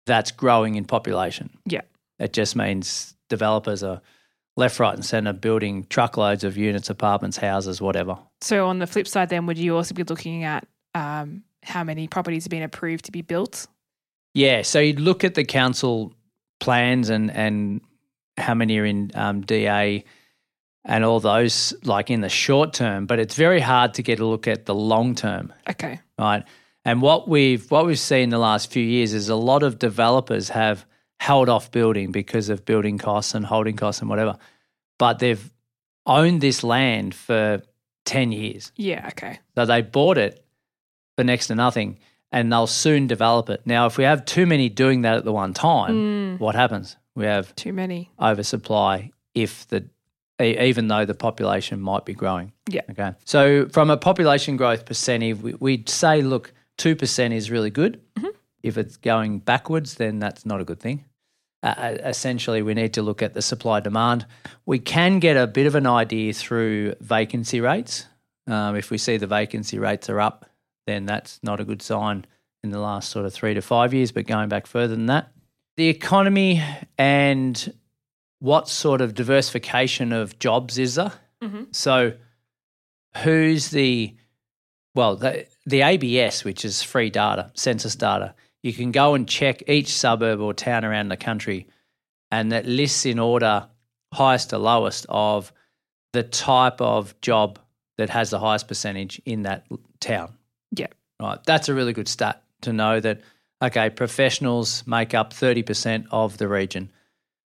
that's 0.05 0.31
growing 0.31 0.75
in 0.75 0.85
population. 0.85 1.49
Yeah. 1.65 1.81
It 2.19 2.33
just 2.33 2.55
means 2.55 3.15
developers 3.29 3.83
are 3.83 4.01
left, 4.57 4.79
right, 4.79 4.93
and 4.93 5.05
centre 5.05 5.33
building 5.33 5.85
truckloads 5.89 6.43
of 6.43 6.57
units, 6.57 6.89
apartments, 6.89 7.37
houses, 7.37 7.81
whatever. 7.81 8.17
So 8.41 8.67
on 8.67 8.79
the 8.79 8.87
flip 8.87 9.07
side, 9.07 9.29
then 9.29 9.45
would 9.45 9.57
you 9.57 9.75
also 9.75 9.93
be 9.93 10.03
looking 10.03 10.43
at 10.43 10.67
um, 10.93 11.43
how 11.63 11.83
many 11.83 12.07
properties 12.07 12.43
have 12.43 12.51
been 12.51 12.63
approved 12.63 13.05
to 13.05 13.11
be 13.11 13.21
built? 13.21 13.67
Yeah. 14.33 14.61
So 14.63 14.79
you'd 14.79 14.99
look 14.99 15.23
at 15.23 15.35
the 15.35 15.45
council 15.45 16.13
plans 16.61 17.09
and, 17.09 17.29
and 17.31 17.81
how 18.37 18.53
many 18.53 18.77
are 18.79 18.85
in 18.85 19.11
um, 19.15 19.41
DA 19.41 20.05
and 20.85 21.03
all 21.03 21.19
those, 21.19 21.73
like 21.83 22.09
in 22.09 22.21
the 22.21 22.29
short 22.29 22.73
term, 22.73 23.05
but 23.05 23.19
it's 23.19 23.35
very 23.35 23.59
hard 23.59 23.95
to 23.95 24.01
get 24.03 24.19
a 24.19 24.25
look 24.25 24.47
at 24.47 24.65
the 24.65 24.73
long 24.73 25.13
term. 25.15 25.51
Okay. 25.69 25.99
right? 26.17 26.43
And 26.85 27.01
what 27.01 27.27
we've 27.27 27.69
what 27.69 27.85
we've 27.85 27.99
seen 27.99 28.23
in 28.23 28.29
the 28.29 28.39
last 28.39 28.71
few 28.71 28.83
years 28.83 29.13
is 29.13 29.29
a 29.29 29.35
lot 29.35 29.61
of 29.61 29.77
developers 29.77 30.49
have 30.49 30.85
held 31.19 31.49
off 31.49 31.69
building 31.71 32.11
because 32.11 32.49
of 32.49 32.65
building 32.65 32.97
costs 32.97 33.35
and 33.35 33.45
holding 33.45 33.75
costs 33.75 34.01
and 34.01 34.09
whatever, 34.09 34.37
but 34.97 35.19
they've 35.19 35.51
owned 36.07 36.41
this 36.41 36.63
land 36.63 37.13
for 37.13 37.61
ten 38.05 38.31
years, 38.31 38.71
Yeah. 38.75 39.05
Okay. 39.09 39.37
so 39.53 39.65
they 39.67 39.83
bought 39.83 40.17
it 40.17 40.43
for 41.15 41.23
next 41.23 41.47
to 41.47 41.55
nothing, 41.55 41.99
and 42.31 42.51
they'll 42.51 42.67
soon 42.67 43.07
develop 43.07 43.49
it. 43.49 43.61
Now, 43.65 43.85
if 43.87 43.97
we 43.97 44.03
have 44.05 44.25
too 44.25 44.45
many 44.45 44.69
doing 44.69 45.01
that 45.01 45.17
at 45.17 45.25
the 45.25 45.33
one 45.33 45.53
time, 45.53 45.93
Mm, 46.37 46.39
what 46.39 46.55
happens? 46.55 46.95
We 47.15 47.25
have 47.25 47.53
too 47.55 47.73
many. 47.73 48.09
oversupply 48.21 49.11
if 49.33 49.67
the 49.67 49.85
even 50.39 50.87
though 50.87 51.05
the 51.05 51.13
population 51.13 51.79
might 51.79 52.03
be 52.03 52.13
growing. 52.15 52.51
Yeah. 52.67 52.81
Okay. 52.89 53.13
So 53.25 53.67
from 53.69 53.91
a 53.91 53.97
population 53.97 54.57
growth 54.57 54.85
percentage, 54.85 55.37
we, 55.39 55.53
we'd 55.59 55.87
say, 55.87 56.21
look, 56.23 56.51
two 56.79 56.95
percent 56.95 57.33
is 57.33 57.51
really 57.51 57.69
good. 57.69 58.01
If 58.63 58.77
it's 58.77 58.97
going 58.97 59.39
backwards, 59.39 59.95
then 59.95 60.19
that's 60.19 60.45
not 60.45 60.61
a 60.61 60.63
good 60.63 60.79
thing. 60.79 61.03
Uh, 61.63 61.97
essentially, 62.03 62.61
we 62.63 62.73
need 62.73 62.93
to 62.93 63.01
look 63.03 63.21
at 63.21 63.33
the 63.35 63.41
supply 63.41 63.79
demand. 63.81 64.25
We 64.65 64.79
can 64.79 65.19
get 65.19 65.37
a 65.37 65.45
bit 65.47 65.67
of 65.67 65.75
an 65.75 65.85
idea 65.85 66.33
through 66.33 66.95
vacancy 67.01 67.59
rates. 67.61 68.07
Um, 68.47 68.75
if 68.75 68.89
we 68.89 68.97
see 68.97 69.17
the 69.17 69.27
vacancy 69.27 69.77
rates 69.79 70.09
are 70.09 70.19
up, 70.19 70.45
then 70.87 71.05
that's 71.05 71.39
not 71.43 71.59
a 71.59 71.65
good 71.65 71.81
sign 71.81 72.25
in 72.63 72.71
the 72.71 72.79
last 72.79 73.09
sort 73.09 73.25
of 73.25 73.33
three 73.33 73.53
to 73.53 73.61
five 73.61 73.93
years. 73.93 74.11
But 74.11 74.27
going 74.27 74.49
back 74.49 74.67
further 74.67 74.95
than 74.95 75.07
that, 75.07 75.31
the 75.77 75.87
economy 75.87 76.61
and 76.97 77.73
what 78.39 78.67
sort 78.67 79.01
of 79.01 79.13
diversification 79.13 80.11
of 80.11 80.37
jobs 80.39 80.77
is 80.77 80.95
there? 80.95 81.13
Mhm. 81.41 81.73
So, 81.75 82.13
who's 83.23 83.69
the 83.69 84.15
well 84.95 85.15
the 85.15 85.47
the 85.65 85.81
ABS, 85.81 86.43
which 86.43 86.65
is 86.65 86.81
free 86.81 87.09
data, 87.09 87.51
census 87.53 87.95
data. 87.95 88.35
You 88.63 88.73
can 88.73 88.91
go 88.91 89.15
and 89.15 89.27
check 89.27 89.67
each 89.67 89.91
suburb 89.91 90.39
or 90.39 90.53
town 90.53 90.85
around 90.85 91.09
the 91.09 91.17
country, 91.17 91.67
and 92.31 92.51
that 92.51 92.65
lists 92.65 93.05
in 93.05 93.17
order 93.19 93.67
highest 94.13 94.49
to 94.51 94.57
lowest 94.57 95.05
of 95.09 95.51
the 96.13 96.23
type 96.23 96.81
of 96.81 97.19
job 97.21 97.57
that 97.97 98.09
has 98.09 98.29
the 98.29 98.39
highest 98.39 98.67
percentage 98.67 99.21
in 99.25 99.43
that 99.43 99.65
town. 99.99 100.33
Right. 101.21 101.39
That's 101.45 101.69
a 101.69 101.73
really 101.73 101.93
good 101.93 102.07
stat 102.07 102.41
to 102.61 102.73
know 102.73 102.99
that, 102.99 103.21
okay, 103.61 103.89
professionals 103.89 104.83
make 104.87 105.13
up 105.13 105.33
30% 105.33 106.05
of 106.11 106.37
the 106.37 106.47
region. 106.47 106.91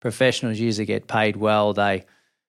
Professionals 0.00 0.58
usually 0.58 0.86
get 0.86 1.08
paid 1.08 1.36
well. 1.36 1.72
They 1.72 2.04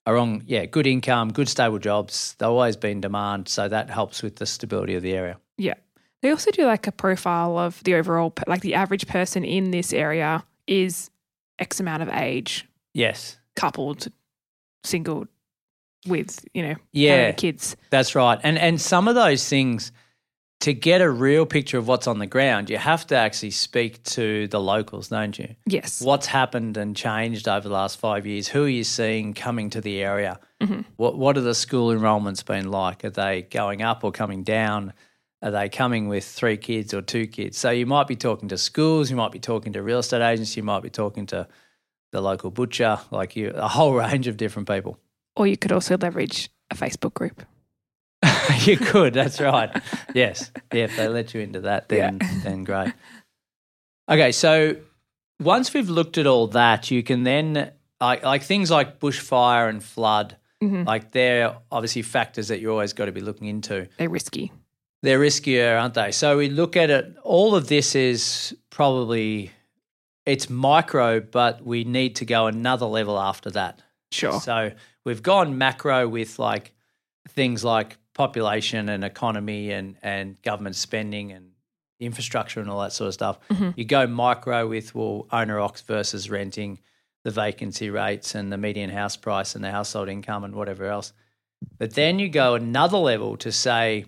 are 0.06 0.16
on, 0.18 0.44
yeah, 0.46 0.66
good 0.66 0.86
income, 0.86 1.34
good 1.34 1.50
stable 1.50 1.80
jobs. 1.80 2.36
They've 2.38 2.48
always 2.50 2.76
been 2.78 2.92
in 2.92 3.02
demand. 3.02 3.48
So 3.50 3.68
that 3.68 3.90
helps 3.90 4.22
with 4.22 4.36
the 4.36 4.46
stability 4.46 4.96
of 4.96 5.02
the 5.04 5.14
area. 5.14 5.38
Yeah. 5.58 5.74
They 6.22 6.30
also 6.32 6.52
do 6.52 6.66
like 6.66 6.88
a 6.88 6.92
profile 6.92 7.58
of 7.58 7.84
the 7.84 7.96
overall, 7.96 8.34
like 8.48 8.62
the 8.62 8.74
average 8.76 9.08
person 9.08 9.44
in 9.44 9.72
this 9.72 9.94
area 9.94 10.44
is 10.68 11.10
X 11.60 11.80
amount 11.80 12.04
of 12.04 12.10
age, 12.10 12.68
Yes. 12.94 13.38
coupled, 13.56 14.08
single, 14.84 15.28
with, 16.08 16.46
you 16.54 16.62
know, 16.64 16.76
Yeah. 16.94 17.32
kids. 17.34 17.76
That's 17.90 18.16
right. 18.16 18.40
And 18.44 18.58
and 18.58 18.80
some 18.80 19.08
of 19.08 19.16
those 19.16 19.48
things 19.48 19.92
to 20.60 20.74
get 20.74 21.02
a 21.02 21.10
real 21.10 21.46
picture 21.46 21.78
of 21.78 21.88
what's 21.88 22.08
on 22.08 22.20
the 22.20 22.26
ground, 22.26 22.70
you 22.70 22.78
have 22.78 23.06
to 23.08 23.15
actually 23.15 23.52
speak 23.52 24.02
to 24.04 24.48
the 24.48 24.60
locals, 24.60 25.10
don't 25.10 25.38
you? 25.38 25.56
Yes. 25.65 26.02
What's 26.02 26.26
happened 26.28 26.78
and 26.78 26.96
changed 26.96 27.48
over 27.48 27.67
the 27.67 27.74
last 27.74 28.00
five 28.00 28.26
years? 28.26 28.48
Who 28.48 28.63
are 28.65 28.70
you 28.70 28.84
seeing 28.84 29.34
coming 29.34 29.70
to 29.72 29.82
the 29.82 30.02
area? 30.02 30.39
Mhm. 30.62 30.86
What 30.96 31.17
What 31.17 31.38
are 31.38 31.41
the 31.41 31.54
school 31.54 31.91
enrolments 31.91 32.41
been 32.43 32.72
like? 32.72 33.06
Are 33.06 33.12
they 33.12 33.43
going 33.43 33.82
up 33.82 34.04
or 34.04 34.12
coming 34.12 34.43
down? 34.43 34.93
Are 35.43 35.52
they 35.52 35.70
coming 35.70 36.08
with 36.08 36.26
three 36.26 36.58
kids 36.58 36.93
or 36.93 37.04
two 37.04 37.28
kids? 37.28 37.60
So 37.60 37.70
you 37.70 37.86
might 37.86 38.08
be 38.08 38.15
talking 38.15 38.50
to 38.50 38.58
schools, 38.58 39.12
you 39.12 39.15
might 39.15 39.32
be 39.32 39.39
talking 39.39 39.74
to 39.74 39.84
real 39.84 40.00
estate 40.00 40.22
agents, 40.24 40.58
you 40.58 40.63
might 40.63 40.82
be 40.82 40.89
talking 40.89 41.28
to 41.28 41.48
the 42.12 42.22
local 42.22 42.50
butcher, 42.50 42.98
like 43.12 43.36
you, 43.36 43.52
a 43.52 43.67
whole 43.67 43.93
range 44.06 44.26
of 44.28 44.38
different 44.38 44.67
people. 44.67 44.98
Or 45.36 45.46
you 45.46 45.56
could 45.56 45.72
also 45.72 45.96
leverage 45.98 46.50
a 46.72 46.76
Facebook 46.76 47.13
group. 47.13 47.43
you 48.65 48.78
could. 48.78 49.13
That's 49.13 49.39
right. 49.39 49.70
Yes. 50.13 50.52
Yeah. 50.74 50.86
If 50.86 50.98
they 50.98 51.08
let 51.08 51.34
you 51.34 51.41
into 51.41 51.62
that, 51.62 51.89
then 51.89 52.20
then 52.43 52.63
great. 52.63 52.93
Okay. 54.10 54.32
So 54.32 54.78
once 55.41 55.74
we've 55.74 55.89
looked 55.89 56.17
at 56.17 56.28
all 56.28 56.48
that, 56.48 56.89
you 56.91 57.04
can 57.04 57.24
then 57.24 57.72
like 58.02 58.24
like 58.24 58.43
things 58.43 58.72
like 58.72 59.00
bushfire 59.00 59.70
and 59.70 59.84
flood. 59.84 60.38
Mhm. 60.63 60.86
Like 60.86 61.12
they're 61.12 61.56
obviously 61.72 62.02
factors 62.02 62.48
that 62.48 62.60
you 62.60 62.72
always 62.72 62.93
got 62.93 63.06
to 63.06 63.12
be 63.12 63.22
looking 63.22 63.48
into. 63.48 63.88
They're 63.98 64.10
risky. 64.10 64.52
They're 65.04 65.20
riskier, 65.20 65.80
aren't 65.80 65.93
they? 65.93 66.12
So 66.12 66.38
we 66.38 66.50
look 66.50 66.76
at 66.76 66.89
it. 66.89 67.15
All 67.24 67.56
of 67.56 67.67
this 67.67 67.93
is 67.96 68.56
probably 68.72 69.52
it's 70.26 70.50
micro, 70.50 71.20
but 71.20 71.63
we 71.63 71.84
need 71.84 72.15
to 72.17 72.26
go 72.26 72.48
another 72.48 72.88
level 72.88 73.20
after 73.20 73.52
that. 73.52 73.82
Sure. 74.12 74.39
So 74.41 74.72
we've 75.06 75.22
gone 75.22 75.58
macro 75.58 76.08
with 76.08 76.39
like 76.39 76.74
things 77.30 77.63
like 77.63 77.98
population 78.18 78.90
and 78.90 79.04
economy 79.04 79.72
and, 79.72 79.96
and 80.02 80.42
government 80.42 80.76
spending 80.76 81.32
and 81.32 81.52
infrastructure 82.00 82.60
and 82.60 82.70
all 82.70 82.82
that 82.82 82.92
sort 82.92 83.08
of 83.08 83.14
stuff. 83.14 83.38
Mhm. 83.50 83.74
You 83.78 83.86
go 83.86 84.08
micro 84.08 84.68
with 84.68 84.94
well 84.96 85.28
owner 85.32 85.60
ox 85.60 85.82
versus 85.82 86.30
renting, 86.30 86.80
the 87.24 87.32
vacancy 87.32 87.90
rates 87.92 88.34
and 88.36 88.52
the 88.52 88.58
median 88.58 88.90
house 88.90 89.16
price 89.16 89.54
and 89.56 89.64
the 89.64 89.72
household 89.72 90.10
income 90.10 90.44
and 90.44 90.56
whatever 90.56 90.86
else. 90.86 91.14
But 91.78 91.94
then 91.94 92.18
you 92.20 92.28
go 92.30 92.56
another 92.56 92.98
level 92.98 93.38
to 93.38 93.52
say 93.52 94.06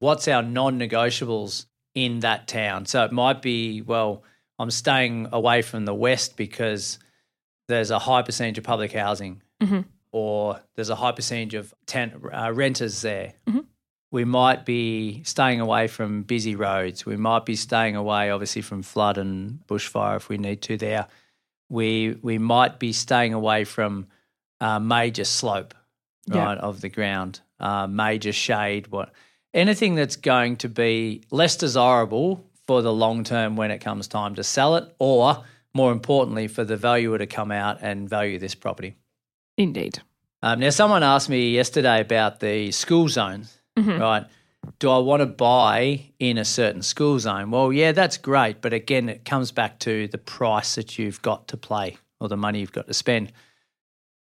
what's 0.00 0.26
our 0.28 0.42
non-negotiables 0.42 1.66
in 1.94 2.20
that 2.20 2.48
town. 2.48 2.86
So 2.86 3.04
it 3.04 3.12
might 3.12 3.42
be 3.42 3.80
well 3.82 4.24
I'm 4.58 4.70
staying 4.70 5.28
away 5.32 5.62
from 5.62 5.84
the 5.84 5.94
west 5.94 6.36
because 6.36 6.98
there's 7.68 7.90
a 7.90 7.98
high 8.00 8.22
percentage 8.22 8.58
of 8.58 8.64
public 8.64 8.92
housing 8.92 9.40
Mhm. 9.62 9.84
Or 10.12 10.60
there's 10.76 10.90
a 10.90 10.94
high 10.96 11.12
percentage 11.12 11.54
of 11.54 11.74
tent, 11.86 12.14
uh, 12.32 12.52
renters 12.52 13.00
there. 13.02 13.32
Mhm. 13.48 13.64
We 14.10 14.24
might 14.26 14.66
be 14.66 15.22
staying 15.24 15.60
away 15.60 15.88
from 15.88 16.22
busy 16.22 16.54
roads. 16.54 17.06
We 17.06 17.16
might 17.16 17.46
be 17.46 17.56
staying 17.56 17.96
away, 17.96 18.30
obviously, 18.30 18.60
from 18.62 18.82
flood 18.82 19.16
and 19.16 19.60
bushfire 19.66 20.16
if 20.16 20.28
we 20.28 20.36
need 20.36 20.60
to 20.62 20.76
there. 20.76 21.06
We, 21.70 22.18
we 22.22 22.36
might 22.38 22.78
be 22.78 22.92
staying 22.92 23.32
away 23.32 23.64
from 23.64 24.06
uh, 24.60 24.78
major 24.78 25.24
slope 25.24 25.74
Yeah. 26.26 26.44
right, 26.44 26.58
of 26.58 26.82
the 26.82 26.88
ground, 26.90 27.40
uh, 27.58 27.86
major 27.86 28.32
shade, 28.32 28.88
what 28.88 29.12
anything 29.54 29.94
that's 29.94 30.16
going 30.16 30.56
to 30.58 30.68
be 30.68 31.22
less 31.30 31.56
desirable 31.56 32.44
for 32.66 32.80
the 32.82 32.92
long 32.92 33.24
term 33.24 33.56
when 33.56 33.70
it 33.70 33.78
comes 33.80 34.06
time 34.08 34.34
to 34.36 34.44
sell 34.44 34.76
it, 34.76 34.94
or 34.98 35.42
more 35.74 35.90
importantly, 35.90 36.46
for 36.48 36.64
the 36.64 36.76
valuer 36.76 37.16
to 37.18 37.26
come 37.26 37.50
out 37.50 37.78
and 37.80 38.08
value 38.08 38.38
this 38.38 38.54
property. 38.54 38.94
Indeed. 39.62 40.00
Um, 40.42 40.60
now, 40.60 40.70
someone 40.70 41.02
asked 41.02 41.28
me 41.28 41.50
yesterday 41.50 42.00
about 42.00 42.40
the 42.40 42.70
school 42.72 43.08
zones, 43.08 43.58
Mhm. 43.78 44.00
right? 44.00 44.26
do 44.78 44.88
I 44.90 44.98
want 44.98 45.18
to 45.20 45.26
buy 45.26 46.12
in 46.20 46.38
a 46.38 46.44
certain 46.44 46.82
school 46.82 47.18
zone? 47.18 47.50
Well, 47.50 47.72
yeah, 47.72 47.90
that's 47.90 48.16
great. 48.16 48.60
But 48.60 48.72
again, 48.72 49.08
it 49.08 49.24
comes 49.24 49.50
back 49.50 49.80
to 49.80 50.06
the 50.06 50.18
price 50.18 50.76
that 50.76 51.00
you've 51.00 51.20
got 51.20 51.48
to 51.48 51.56
play 51.56 51.96
or 52.20 52.28
the 52.28 52.36
money 52.36 52.60
you've 52.60 52.70
got 52.70 52.86
to 52.86 52.94
spend. 52.94 53.32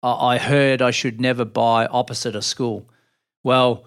I 0.01 0.11
I 0.33 0.37
heard 0.39 0.81
I 0.81 0.89
should 0.89 1.21
never 1.21 1.45
buy 1.45 1.85
opposite 1.85 2.35
a 2.35 2.41
school. 2.41 2.89
Well, 3.43 3.85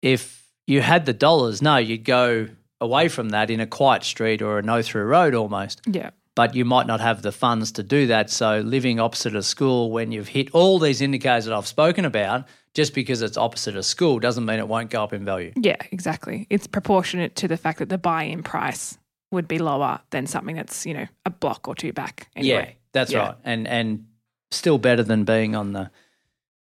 if 0.00 0.46
you 0.66 0.80
had 0.80 1.04
the 1.04 1.12
dollars, 1.12 1.60
no, 1.60 1.76
you'd 1.76 2.04
go 2.04 2.48
away 2.80 3.08
from 3.08 3.28
that 3.30 3.50
in 3.50 3.60
a 3.60 3.66
quiet 3.66 4.02
street 4.02 4.40
or 4.40 4.58
a 4.58 4.62
no 4.62 4.80
through 4.80 5.04
road 5.04 5.34
almost. 5.34 5.82
Yeah. 5.86 6.10
But 6.34 6.54
you 6.54 6.64
might 6.64 6.86
not 6.86 7.00
have 7.00 7.20
the 7.20 7.30
funds 7.32 7.72
to 7.72 7.82
do 7.82 8.06
that. 8.06 8.30
So 8.30 8.60
living 8.60 8.98
opposite 8.98 9.34
a 9.36 9.42
school 9.42 9.90
when 9.90 10.12
you've 10.12 10.28
hit 10.28 10.50
all 10.54 10.78
these 10.78 11.02
indicators 11.02 11.44
that 11.44 11.54
I've 11.54 11.66
spoken 11.66 12.04
about, 12.06 12.46
just 12.74 12.94
because 12.94 13.20
it's 13.20 13.36
opposite 13.36 13.76
a 13.76 13.82
school 13.82 14.18
doesn't 14.18 14.46
mean 14.46 14.58
it 14.58 14.66
won't 14.66 14.88
go 14.88 15.02
up 15.04 15.12
in 15.12 15.26
value. 15.26 15.52
Yeah, 15.56 15.76
exactly. 15.90 16.46
It's 16.48 16.66
proportionate 16.66 17.36
to 17.36 17.48
the 17.48 17.58
fact 17.58 17.80
that 17.80 17.90
the 17.90 17.98
buy-in 17.98 18.42
price 18.42 18.96
would 19.30 19.46
be 19.46 19.58
lower 19.58 20.00
than 20.10 20.26
something 20.26 20.56
that's, 20.56 20.86
you 20.86 20.94
know, 20.94 21.06
a 21.26 21.30
block 21.30 21.68
or 21.68 21.74
two 21.74 21.92
back. 21.92 22.28
Yeah, 22.34 22.70
that's 22.92 23.12
Yeah. 23.12 23.18
right. 23.18 23.34
And 23.44 23.68
and 23.68 24.06
still 24.50 24.78
better 24.78 25.02
than 25.02 25.24
being 25.24 25.54
on 25.54 25.72
the 25.72 25.90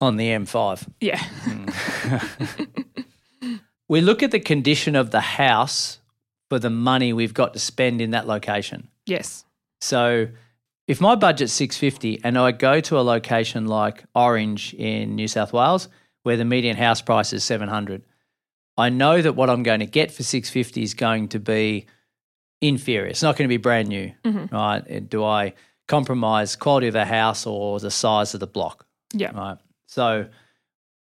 on 0.02 0.18
the 0.18 0.30
M5. 0.30 0.88
Yeah. 1.00 1.18
Hmm. 1.24 2.60
We 3.90 4.02
look 4.02 4.24
at 4.24 4.32
the 4.32 4.40
condition 4.40 4.96
of 4.96 5.12
the 5.12 5.20
house 5.22 6.00
for 6.50 6.58
the 6.58 6.70
money 6.70 7.14
we've 7.14 7.34
got 7.34 7.54
to 7.54 7.60
spend 7.60 8.02
in 8.02 8.12
that 8.12 8.26
location. 8.26 8.88
Yes. 9.06 9.46
So 9.82 10.28
if 10.88 11.00
my 11.02 11.16
budget's 11.16 11.54
650 11.54 12.22
and 12.24 12.38
I 12.38 12.52
go 12.52 12.80
to 12.82 13.00
a 13.00 13.02
location 13.02 13.68
like 13.68 14.04
Orange 14.16 14.74
in 14.74 15.16
New 15.16 15.28
South 15.28 15.54
Wales 15.54 15.88
where 16.24 16.38
the 16.38 16.46
median 16.46 16.78
house 16.78 17.02
price 17.02 17.34
is 17.34 17.44
700, 17.44 18.04
I 18.78 18.90
know 18.90 19.22
that 19.22 19.34
what 19.34 19.50
I'm 19.50 19.64
going 19.64 19.82
to 19.82 19.86
get 19.86 20.12
for 20.12 20.24
650 20.24 20.82
is 20.82 20.94
going 20.94 21.28
to 21.30 21.40
be 21.40 21.86
inferior. 22.62 23.08
It's 23.08 23.22
not 23.22 23.36
going 23.38 23.48
to 23.48 23.54
be 23.54 23.58
brand 23.58 23.90
new, 23.90 24.12
right? 24.52 25.10
Do 25.10 25.24
I 25.24 25.54
compromise 25.88 26.56
quality 26.56 26.88
of 26.88 26.94
the 26.94 27.06
house 27.06 27.46
or 27.46 27.80
the 27.80 27.92
size 27.92 28.34
of 28.34 28.40
the 28.40 28.48
block? 28.48 28.86
Yeah. 29.14 29.32
Right. 29.32 29.58
So 29.88 30.28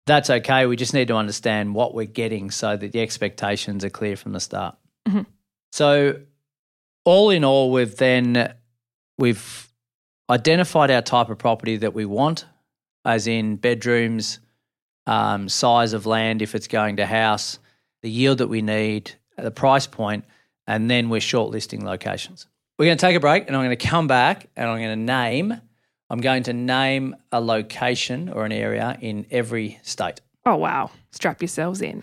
that's 0.06 0.30
okay. 0.30 0.66
We 0.66 0.76
just 0.76 0.94
need 0.94 1.08
to 1.08 1.16
understand 1.16 1.74
what 1.74 1.94
we're 1.94 2.06
getting 2.06 2.50
so 2.50 2.76
that 2.76 2.92
the 2.92 3.00
expectations 3.00 3.84
are 3.84 3.90
clear 3.90 4.16
from 4.16 4.32
the 4.32 4.40
start. 4.40 4.76
Mhm. 5.06 5.26
So 5.70 6.20
all 7.04 7.30
in 7.30 7.44
all, 7.44 7.70
we've 7.70 7.96
then 7.96 8.54
we've 9.18 9.68
identified 10.28 10.90
our 10.90 11.02
type 11.02 11.28
of 11.28 11.38
property 11.38 11.76
that 11.78 11.94
we 11.94 12.04
want, 12.04 12.46
as 13.04 13.26
in 13.26 13.56
bedrooms, 13.56 14.40
um, 15.06 15.48
size 15.48 15.92
of 15.92 16.06
land 16.06 16.42
if 16.42 16.54
it's 16.54 16.68
going 16.68 16.96
to 16.96 17.06
house, 17.06 17.58
the 18.02 18.10
yield 18.10 18.38
that 18.38 18.48
we 18.48 18.62
need, 18.62 19.12
the 19.36 19.50
price 19.50 19.86
point, 19.86 20.24
and 20.66 20.90
then 20.90 21.08
we're 21.08 21.20
shortlisting 21.20 21.82
locations. 21.82 22.46
We're 22.78 22.86
going 22.86 22.98
to 22.98 23.06
take 23.06 23.16
a 23.16 23.20
break, 23.20 23.46
and 23.46 23.56
I'm 23.56 23.64
going 23.64 23.76
to 23.76 23.88
come 23.88 24.06
back 24.06 24.48
and 24.56 24.68
I'm 24.68 24.78
going 24.78 24.98
to 24.98 25.04
name. 25.04 25.60
I'm 26.08 26.20
going 26.20 26.44
to 26.44 26.52
name 26.52 27.14
a 27.30 27.40
location 27.40 28.28
or 28.28 28.44
an 28.44 28.52
area 28.52 28.96
in 29.00 29.26
every 29.30 29.78
state. 29.82 30.20
Oh 30.46 30.56
wow. 30.56 30.90
Strap 31.12 31.42
yourselves 31.42 31.82
in. 31.82 32.02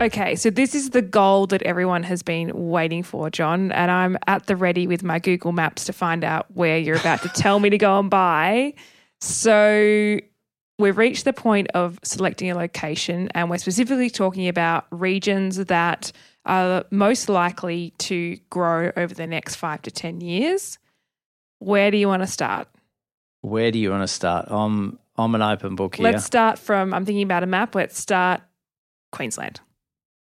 Okay, 0.00 0.36
so 0.36 0.50
this 0.50 0.74
is 0.74 0.90
the 0.90 1.02
goal 1.02 1.46
that 1.48 1.62
everyone 1.62 2.04
has 2.04 2.22
been 2.22 2.52
waiting 2.54 3.02
for, 3.02 3.30
John, 3.30 3.72
and 3.72 3.90
I'm 3.90 4.16
at 4.26 4.46
the 4.46 4.56
ready 4.56 4.86
with 4.86 5.02
my 5.02 5.18
Google 5.18 5.52
Maps 5.52 5.84
to 5.84 5.92
find 5.92 6.24
out 6.24 6.46
where 6.54 6.78
you're 6.78 6.96
about 6.96 7.22
to 7.22 7.28
tell 7.28 7.58
me 7.58 7.68
to 7.70 7.78
go 7.78 7.98
and 7.98 8.08
buy. 8.08 8.74
So 9.20 10.20
we've 10.78 10.96
reached 10.96 11.24
the 11.24 11.32
point 11.32 11.68
of 11.74 11.98
selecting 12.04 12.50
a 12.50 12.54
location, 12.54 13.28
and 13.34 13.50
we're 13.50 13.58
specifically 13.58 14.08
talking 14.08 14.48
about 14.48 14.86
regions 14.90 15.56
that 15.56 16.12
are 16.46 16.84
most 16.90 17.28
likely 17.28 17.92
to 17.98 18.38
grow 18.50 18.92
over 18.96 19.12
the 19.12 19.26
next 19.26 19.56
five 19.56 19.82
to 19.82 19.90
10 19.90 20.20
years. 20.20 20.78
Where 21.58 21.90
do 21.90 21.96
you 21.96 22.08
want 22.08 22.22
to 22.22 22.28
start? 22.28 22.68
Where 23.40 23.70
do 23.70 23.78
you 23.78 23.90
want 23.90 24.04
to 24.04 24.08
start? 24.08 24.46
I'm 24.48 24.98
I'm 25.18 25.34
an 25.34 25.42
open 25.42 25.74
book 25.74 25.96
here. 25.96 26.04
Let's 26.04 26.24
start 26.24 26.58
from, 26.60 26.94
I'm 26.94 27.04
thinking 27.04 27.24
about 27.24 27.42
a 27.42 27.46
map. 27.46 27.74
Let's 27.74 27.98
start 27.98 28.40
Queensland. 29.12 29.60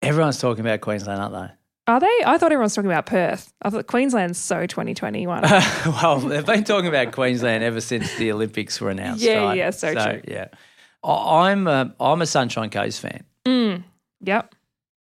Everyone's 0.02 0.38
talking 0.38 0.60
about 0.64 0.80
Queensland, 0.80 1.20
aren't 1.20 1.34
they? 1.34 1.54
Are 1.92 2.00
they? 2.00 2.22
I 2.26 2.36
thought 2.38 2.52
everyone's 2.52 2.74
talking 2.74 2.90
about 2.90 3.06
Perth. 3.06 3.52
I 3.62 3.70
thought 3.70 3.86
Queensland's 3.86 4.38
so 4.38 4.66
2021. 4.66 5.42
well, 5.86 6.18
they've 6.18 6.44
been 6.44 6.64
talking 6.64 6.88
about 6.88 7.12
Queensland 7.12 7.62
ever 7.62 7.80
since 7.80 8.14
the 8.16 8.32
Olympics 8.32 8.80
were 8.80 8.90
announced. 8.90 9.22
Yeah, 9.22 9.44
right? 9.44 9.56
yeah, 9.56 9.70
so 9.70 9.94
true. 9.94 10.20
Yeah, 10.26 10.48
I'm 11.04 11.66
a, 11.68 11.94
I'm 12.00 12.22
a 12.22 12.26
Sunshine 12.26 12.70
Coast 12.70 13.00
fan. 13.00 13.24
mm, 13.44 13.84
yep. 14.20 14.54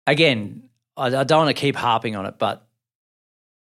Again, 0.07 0.69
I, 0.95 1.07
I 1.07 1.23
don't 1.23 1.45
want 1.45 1.55
to 1.55 1.59
keep 1.59 1.75
harping 1.75 2.15
on 2.15 2.25
it, 2.25 2.35
but 2.39 2.65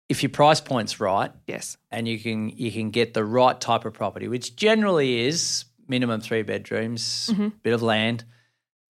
if 0.09 0.21
your 0.21 0.29
price 0.29 0.61
point's 0.61 0.99
right 0.99 1.31
Yes. 1.47 1.77
and 1.91 2.07
you 2.07 2.19
can 2.19 2.49
you 2.49 2.71
can 2.71 2.91
get 2.91 3.13
the 3.13 3.23
right 3.25 3.59
type 3.59 3.85
of 3.85 3.93
property, 3.93 4.27
which 4.27 4.55
generally 4.55 5.21
is 5.25 5.65
minimum 5.87 6.19
three 6.21 6.43
bedrooms, 6.43 7.29
Mm-hmm. 7.31 7.47
bit 7.63 7.73
of 7.73 7.81
land, 7.81 8.25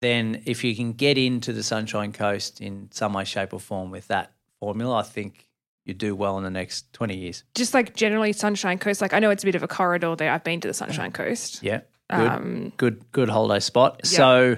then 0.01 0.43
if 0.45 0.63
you 0.63 0.75
can 0.75 0.93
get 0.93 1.17
into 1.17 1.53
the 1.53 1.63
Sunshine 1.63 2.12
Coast 2.12 2.62
in 2.62 2.89
some 2.91 3.13
way, 3.13 3.23
shape, 3.23 3.53
or 3.53 3.60
form 3.60 3.91
with 3.91 4.08
that 4.08 4.31
formula, 4.60 4.97
I 4.97 5.03
think 5.03 5.47
you 5.86 5.93
do 5.93 6.15
well 6.15 6.38
in 6.38 6.43
the 6.43 6.49
next 6.49 6.91
twenty 6.93 7.15
years. 7.17 7.43
Just 7.55 7.73
like 7.73 7.95
generally 7.95 8.34
Sunshine 8.34 8.77
Coast, 8.77 9.01
like 9.01 9.13
I 9.13 9.19
know 9.19 9.29
it's 9.29 9.43
a 9.43 9.45
bit 9.45 9.55
of 9.55 9.63
a 9.63 9.67
corridor 9.67 10.15
there. 10.15 10.31
I've 10.31 10.43
been 10.43 10.60
to 10.62 10.67
the 10.67 10.73
Sunshine 10.73 11.12
Coast. 11.12 11.62
Yeah. 11.63 11.81
Good, 12.10 12.27
Um, 12.27 12.73
good, 12.77 13.12
good 13.12 13.29
holiday 13.29 13.60
spot. 13.60 14.01
Yeah. 14.03 14.10
So, 14.10 14.55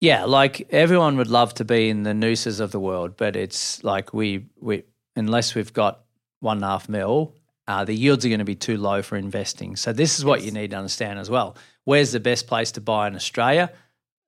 yeah, 0.00 0.24
like 0.24 0.66
everyone 0.70 1.16
would 1.16 1.28
love 1.28 1.54
to 1.54 1.64
be 1.64 1.88
in 1.88 2.02
the 2.02 2.10
Noosas 2.12 2.58
of 2.60 2.72
the 2.72 2.80
world, 2.80 3.16
but 3.16 3.36
it's 3.36 3.82
like 3.84 4.12
we, 4.12 4.46
we 4.60 4.82
unless 5.14 5.54
we've 5.54 5.72
got 5.72 6.00
one 6.40 6.56
and 6.58 6.64
a 6.64 6.68
half 6.68 6.88
mil, 6.88 7.34
uh, 7.68 7.84
the 7.84 7.92
yields 7.94 8.24
are 8.24 8.28
going 8.28 8.38
to 8.40 8.44
be 8.44 8.56
too 8.56 8.76
low 8.78 9.02
for 9.02 9.16
investing. 9.16 9.76
So, 9.76 9.92
this 9.92 10.18
is 10.18 10.24
what 10.24 10.42
you 10.42 10.50
need 10.50 10.70
to 10.72 10.76
understand 10.76 11.18
as 11.20 11.30
well. 11.30 11.56
Where's 11.84 12.10
the 12.12 12.20
best 12.20 12.46
place 12.48 12.72
to 12.72 12.80
buy 12.80 13.06
in 13.06 13.14
Australia? 13.14 13.70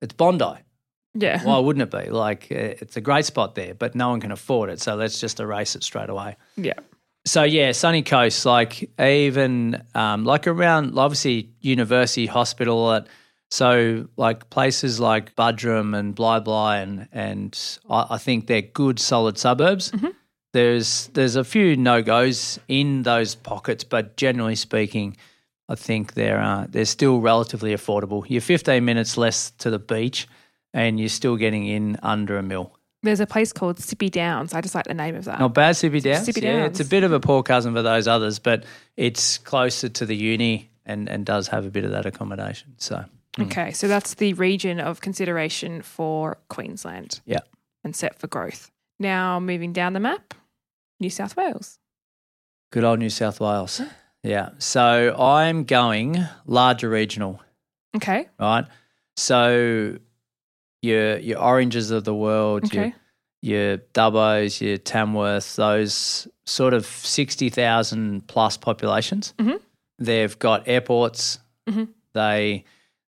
It's 0.01 0.15
Bondi. 0.15 0.61
Yeah. 1.15 1.43
Why 1.43 1.59
wouldn't 1.59 1.83
it 1.83 2.05
be? 2.05 2.11
Like, 2.11 2.51
it's 2.51 2.97
a 2.97 3.01
great 3.01 3.25
spot 3.25 3.55
there, 3.55 3.75
but 3.75 3.95
no 3.95 4.11
one 4.11 4.21
can 4.21 4.31
afford 4.31 4.71
it. 4.71 4.81
So 4.81 4.95
let's 4.95 5.21
just 5.21 5.41
erase 5.41 5.75
it 5.75 5.83
straight 5.83 6.09
away. 6.09 6.37
yeah. 6.57 6.75
So 7.27 7.43
yeah, 7.43 7.73
sunny 7.73 8.03
coast, 8.03 8.47
like 8.47 8.91
even 8.99 9.83
um, 9.95 10.25
like 10.25 10.47
around 10.47 10.99
obviously 10.99 11.51
university 11.61 12.25
hospital. 12.25 12.93
At, 12.93 13.09
so 13.51 14.09
like 14.17 14.49
places 14.49 15.01
like 15.01 15.37
Buderim 15.37 15.95
and 15.95 16.15
Bli 16.15 16.41
Bli, 16.41 16.79
and 16.79 17.09
and 17.13 17.79
I, 17.91 18.07
I 18.13 18.19
think 18.19 18.47
they're 18.47 18.63
good, 18.63 18.99
solid 18.99 19.37
suburbs. 19.37 19.93
There's 20.55 21.09
there's 21.09 21.37
a 21.37 21.45
few 21.45 21.77
no 21.77 22.01
goes 22.01 22.59
in 22.69 23.03
those 23.03 23.35
pockets, 23.35 23.85
but 23.85 24.17
generally 24.17 24.57
speaking, 24.57 25.19
I 25.71 25.77
think 25.77 26.15
they're 26.15 26.41
uh, 26.41 26.67
they're 26.69 26.85
still 26.85 27.21
relatively 27.21 27.73
affordable. 27.73 28.25
You're 28.29 28.41
15 28.41 28.85
minutes 28.85 29.17
less 29.17 29.53
to 29.59 29.71
the 29.71 29.79
beach, 29.79 30.27
and 30.75 30.99
you're 30.99 31.09
still 31.09 31.37
getting 31.37 31.67
in 31.67 31.97
under 32.03 32.37
a 32.37 32.43
mil. 32.43 32.77
There's 33.03 33.21
a 33.21 33.27
place 33.27 33.53
called 33.53 33.79
Sippy 33.79 34.11
Downs. 34.11 34.53
I 34.53 34.61
just 34.61 34.75
like 34.75 34.85
the 34.85 34.95
name 34.95 35.15
of 35.15 35.25
that. 35.25 35.39
Not 35.39 35.55
bad, 35.55 35.77
Sippy 35.77 36.03
Downs. 36.03 36.29
Sippy 36.29 36.43
Yeah, 36.43 36.67
it's 36.67 36.81
a 36.81 36.85
bit 36.85 37.05
of 37.05 37.13
a 37.13 37.21
poor 37.21 37.43
cousin 37.43 37.73
for 37.73 37.83
those 37.83 38.09
others, 38.09 38.39
but 38.39 38.65
it's 38.97 39.39
closer 39.39 39.89
to 39.89 40.05
the 40.05 40.15
uni 40.15 40.71
and, 40.85 41.09
and 41.09 41.25
does 41.25 41.49
have 41.49 41.65
a 41.65 41.71
bit 41.71 41.85
of 41.85 41.93
that 41.93 42.05
accommodation. 42.05 42.75
So, 42.77 43.05
Okay, 43.39 43.71
so 43.71 43.87
that's 43.87 44.15
the 44.15 44.35
region 44.35 44.81
of 44.81 45.01
consideration 45.01 45.83
for 45.83 46.39
Queensland 46.49 47.21
yeah. 47.25 47.41
and 47.85 47.95
set 47.95 48.19
for 48.19 48.27
growth. 48.27 48.71
Now, 48.99 49.39
moving 49.39 49.73
down 49.73 49.93
the 49.93 50.01
map, 50.01 50.35
New 50.99 51.11
South 51.11 51.37
Wales. 51.37 51.79
Good 52.71 52.85
old 52.85 52.99
New 52.99 53.11
South 53.11 53.41
Wales. 53.41 53.81
Yeah. 54.23 54.51
So 54.59 55.15
I'm 55.19 55.65
going 55.65 56.17
larger 56.47 56.89
regional, 56.91 57.41
Okay, 57.97 58.29
right? 58.39 58.67
So 59.17 59.97
your 60.83 61.19
your 61.19 61.39
oranges 61.39 61.91
of 61.91 62.05
the 62.05 62.15
world, 62.15 62.73
your, 62.73 62.85
okay, 62.85 62.95
your 63.43 63.77
Dubbos, 63.95 64.61
your 64.61 64.77
Tamworth, 64.79 65.57
those 65.57 66.29
sort 66.45 66.75
of 66.75 66.85
60,000 66.87 68.27
plus 68.27 68.57
populations. 68.57 69.35
Mhm. 69.39 69.61
They've 69.99 70.39
got 70.39 70.67
airports. 70.69 71.39
Mhm. 71.69 71.89
They 72.13 72.65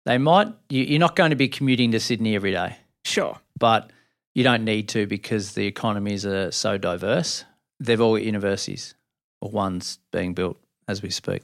they 0.06 0.17
might 0.17 0.48
you, 0.69 0.84
you're 0.84 1.00
not 1.00 1.15
going 1.15 1.30
to 1.32 1.36
be 1.36 1.48
commuting 1.48 1.91
to 1.91 2.00
Sydney 2.00 2.36
every 2.36 2.52
day, 2.52 2.78
sure. 3.06 3.38
but 3.58 3.91
you 4.36 4.43
don't 4.43 4.63
need 4.63 4.88
to 4.89 5.06
because 5.08 5.54
the 5.54 5.65
economies 5.67 6.26
are 6.26 6.52
so 6.52 6.78
diverse. 6.78 7.45
They've 7.80 8.00
all 8.02 8.15
got 8.15 8.24
universities, 8.24 8.95
or 9.41 9.50
one's 9.52 10.00
being 10.12 10.34
built 10.34 10.58
as 10.89 11.02
we 11.02 11.10
speak. 11.10 11.43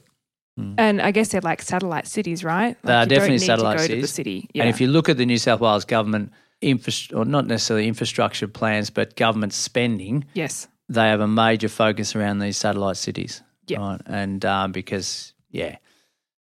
And 0.78 1.02
I 1.02 1.10
guess 1.10 1.28
they're 1.28 1.42
like 1.42 1.60
satellite 1.60 2.06
cities, 2.06 2.42
right? 2.42 2.76
Like 2.82 2.82
They 2.82 2.92
are 2.94 3.06
definitely 3.06 3.38
satellite 3.38 3.78
to 3.80 3.88
the 3.88 4.06
cities. 4.06 4.12
city. 4.14 4.48
Yeah. 4.54 4.62
And 4.62 4.70
if 4.70 4.80
you 4.80 4.86
look 4.88 5.10
at 5.10 5.18
the 5.18 5.26
New 5.26 5.36
South 5.36 5.60
Wales 5.60 5.84
government 5.84 6.32
infrastructure, 6.62 7.16
or 7.18 7.24
not 7.26 7.46
necessarily 7.46 7.86
infrastructure 7.86 8.48
plans, 8.48 8.88
but 8.88 9.16
government 9.16 9.52
spending, 9.52 10.24
yes, 10.32 10.66
they 10.88 11.08
have 11.08 11.20
a 11.20 11.28
major 11.28 11.68
focus 11.68 12.16
around 12.16 12.38
these 12.38 12.56
satellite 12.56 12.96
cities. 12.96 13.42
Yeah. 13.66 13.80
Right. 13.80 14.00
And 14.06 14.44
um, 14.46 14.72
because, 14.72 15.34
yeah, 15.50 15.76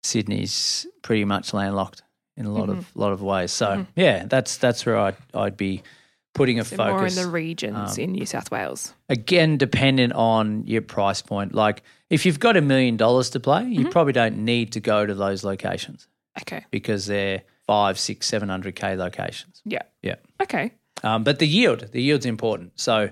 Sydney's 0.05 0.87
pretty 1.03 1.25
much 1.25 1.53
landlocked 1.53 2.03
in 2.37 2.47
a 2.47 2.53
lot 2.53 2.69
of 2.69 2.77
Mm-hmm. 2.77 3.01
lot 3.01 3.13
of 3.13 3.23
ways. 3.23 3.51
So 3.53 3.87
yeah, 3.97 4.27
that's 4.27 4.59
that's 4.59 4.85
where 4.87 4.99
I'd 4.99 5.17
I'd 5.35 5.57
be 5.57 5.83
putting 6.35 6.61
a 6.61 6.65
so 6.65 6.77
focus. 6.77 6.93
more 6.93 7.07
in 7.07 7.15
the 7.15 7.27
regions 7.33 7.99
um, 7.99 8.05
in 8.05 8.13
New 8.13 8.27
South 8.27 8.51
Wales. 8.51 8.93
Again, 9.09 9.57
dependent 9.57 10.13
on 10.13 10.67
your 10.67 10.83
price 10.83 11.23
point. 11.23 11.55
Like 11.55 11.83
if 12.11 12.25
you've 12.27 12.39
got 12.41 12.57
a 12.57 12.61
million 12.61 12.97
dollars 12.97 13.31
to 13.31 13.41
play, 13.41 13.63
Mm-hmm. 13.63 13.73
you 13.73 13.89
probably 13.91 14.13
don't 14.13 14.39
need 14.45 14.73
to 14.73 14.81
go 14.81 15.07
to 15.07 15.15
those 15.15 15.45
locations 15.45 16.07
Okay, 16.41 16.65
because 16.71 17.07
they're 17.07 17.43
five, 17.67 17.99
six, 17.99 18.27
seven 18.27 18.49
hundred 18.49 18.75
K 18.77 18.95
locations. 18.97 19.63
yeah, 19.65 19.83
Yeah. 20.03 20.17
okay, 20.43 20.73
Um, 21.03 21.25
but 21.25 21.39
the 21.39 21.47
yield, 21.47 21.89
the 21.93 22.03
yield's 22.03 22.27
important. 22.27 22.73
So 22.79 23.11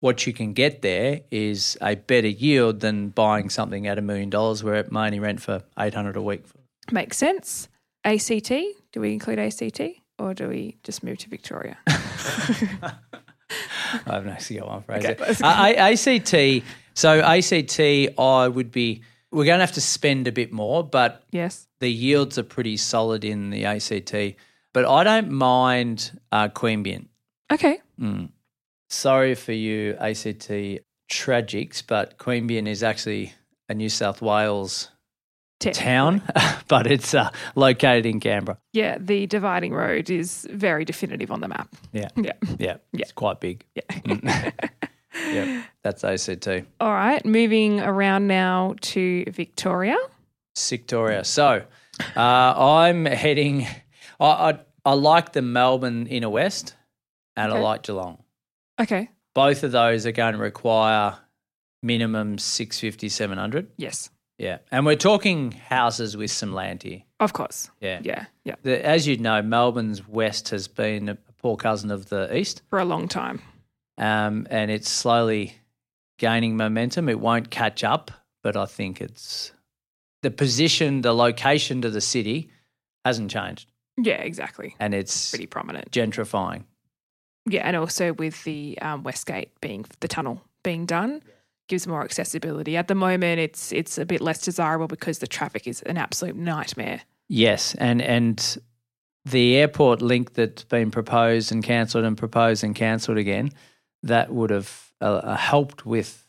what 0.00 0.26
you 0.26 0.32
can 0.32 0.52
get 0.52 0.82
there 0.82 1.20
is 1.30 1.78
a 1.80 1.94
better 1.94 2.26
yield 2.28 2.80
than 2.80 3.10
buying 3.10 3.48
something 3.50 3.86
at 3.86 3.98
a 3.98 4.02
million 4.02 4.30
dollars 4.30 4.64
where 4.64 4.74
it 4.76 4.90
may 4.90 5.06
only 5.06 5.20
rent 5.20 5.40
for 5.40 5.62
eight 5.78 5.94
hundred 5.94 6.16
a 6.16 6.22
week. 6.22 6.44
makes 6.90 7.16
sense. 7.16 7.68
ACT? 8.04 8.48
Do 8.92 9.00
we 9.00 9.12
include 9.12 9.38
ACT 9.38 9.80
or 10.18 10.34
do 10.34 10.48
we 10.48 10.76
just 10.82 11.04
move 11.04 11.18
to 11.18 11.28
Victoria? 11.30 11.78
I 11.86 12.92
haven't 14.14 14.30
actually 14.30 14.56
got 14.60 14.68
one 14.68 14.82
phrase. 14.82 15.04
Okay, 15.04 15.14
there. 15.14 15.36
Uh, 15.44 15.92
ACT. 15.92 16.64
So 16.94 17.20
ACT, 17.20 17.80
I 18.18 18.48
would 18.48 18.70
be. 18.70 19.02
We're 19.30 19.46
going 19.46 19.60
to 19.60 19.64
have 19.64 19.72
to 19.76 19.80
spend 19.80 20.28
a 20.28 20.32
bit 20.32 20.52
more, 20.52 20.84
but 20.84 21.22
yes. 21.30 21.66
the 21.80 21.88
yields 21.90 22.36
are 22.38 22.42
pretty 22.42 22.76
solid 22.76 23.24
in 23.24 23.48
the 23.48 23.64
ACT. 23.64 24.14
But 24.74 24.84
I 24.84 25.04
don't 25.04 25.30
mind 25.30 26.20
uh, 26.30 26.48
Queanbeyan. 26.48 27.06
Okay. 27.50 27.80
Sorry 28.90 29.34
for 29.34 29.52
you 29.52 29.96
ACT 29.98 30.50
tragics, 31.10 31.82
but 31.86 32.18
Queanbeyan 32.18 32.68
is 32.68 32.82
actually 32.82 33.32
a 33.70 33.74
New 33.74 33.88
South 33.88 34.20
Wales 34.20 34.88
town, 35.60 36.20
but 36.68 36.86
it's 36.86 37.14
uh, 37.14 37.30
located 37.54 38.04
in 38.04 38.20
Canberra. 38.20 38.58
Yeah, 38.74 38.98
the 39.00 39.26
dividing 39.26 39.72
road 39.72 40.10
is 40.10 40.46
very 40.50 40.84
definitive 40.84 41.30
on 41.30 41.40
the 41.40 41.48
map. 41.48 41.74
Yeah. 41.92 42.08
Yeah, 42.16 42.32
Yeah. 42.58 42.76
yeah, 42.92 43.02
it's 43.02 43.12
quite 43.12 43.40
big. 43.40 43.64
Yeah. 43.74 44.50
Yeah, 45.30 45.62
that's 45.82 46.04
ACT. 46.04 46.48
All 46.80 46.92
right, 46.92 47.24
moving 47.24 47.80
around 47.80 48.26
now 48.26 48.74
to 48.80 49.24
Victoria. 49.30 49.96
Victoria. 50.56 51.24
So 51.24 51.64
uh, 52.16 52.20
I'm 52.20 53.04
heading. 53.06 53.66
I, 54.20 54.26
I 54.26 54.58
I 54.84 54.94
like 54.94 55.32
the 55.32 55.42
Melbourne 55.42 56.06
inner 56.06 56.30
west, 56.30 56.74
and 57.36 57.52
I 57.52 57.58
like 57.58 57.82
Geelong. 57.82 58.22
Okay. 58.80 59.08
Both 59.34 59.62
of 59.62 59.72
those 59.72 60.06
are 60.06 60.12
going 60.12 60.34
to 60.34 60.40
require 60.40 61.16
minimum 61.82 62.38
650, 62.38 63.08
700. 63.08 63.68
Yes. 63.76 64.10
Yeah, 64.38 64.58
and 64.72 64.84
we're 64.84 64.96
talking 64.96 65.52
houses 65.52 66.16
with 66.16 66.30
some 66.30 66.52
land 66.52 66.82
here. 66.82 67.02
Of 67.20 67.32
course. 67.32 67.70
Yeah. 67.80 68.00
Yeah. 68.02 68.26
Yeah. 68.44 68.56
The, 68.62 68.84
as 68.84 69.06
you 69.06 69.16
know, 69.18 69.40
Melbourne's 69.40 70.06
west 70.08 70.48
has 70.48 70.66
been 70.66 71.08
a 71.08 71.14
poor 71.38 71.56
cousin 71.56 71.90
of 71.92 72.08
the 72.08 72.36
east. 72.36 72.62
For 72.68 72.80
a 72.80 72.84
long 72.84 73.06
time. 73.06 73.40
Um, 74.02 74.46
and 74.50 74.70
it's 74.70 74.88
slowly 74.90 75.54
gaining 76.18 76.56
momentum. 76.56 77.08
It 77.08 77.20
won't 77.20 77.50
catch 77.50 77.84
up, 77.84 78.10
but 78.42 78.56
I 78.56 78.66
think 78.66 79.00
it's 79.00 79.52
the 80.22 80.30
position, 80.30 81.02
the 81.02 81.12
location 81.14 81.82
to 81.82 81.90
the 81.90 82.00
city 82.00 82.50
hasn't 83.04 83.30
changed, 83.30 83.68
Yeah, 83.96 84.20
exactly. 84.22 84.76
and 84.78 84.94
it's 84.94 85.30
Pretty 85.30 85.46
prominent. 85.46 85.90
gentrifying. 85.90 86.64
Yeah, 87.48 87.66
and 87.66 87.76
also 87.76 88.12
with 88.12 88.44
the 88.44 88.78
um, 88.80 89.02
Westgate 89.02 89.50
being 89.60 89.84
the 90.00 90.06
tunnel 90.08 90.40
being 90.62 90.86
done, 90.86 91.22
gives 91.68 91.86
more 91.88 92.02
accessibility. 92.04 92.76
At 92.76 92.86
the 92.86 92.94
moment, 92.94 93.40
it's 93.40 93.72
it's 93.72 93.98
a 93.98 94.04
bit 94.06 94.20
less 94.20 94.40
desirable 94.42 94.86
because 94.86 95.18
the 95.18 95.26
traffic 95.26 95.66
is 95.66 95.82
an 95.82 95.96
absolute 95.96 96.36
nightmare. 96.36 97.00
Yes, 97.28 97.74
and 97.78 98.00
and 98.00 98.58
the 99.24 99.56
airport 99.56 100.02
link 100.02 100.34
that's 100.34 100.62
been 100.64 100.90
proposed 100.92 101.50
and 101.50 101.64
cancelled 101.64 102.04
and 102.04 102.16
proposed 102.16 102.62
and 102.62 102.76
cancelled 102.76 103.18
again, 103.18 103.50
that 104.02 104.32
would 104.32 104.50
have 104.50 104.92
uh, 105.00 105.04
uh, 105.04 105.36
helped 105.36 105.86
with 105.86 106.26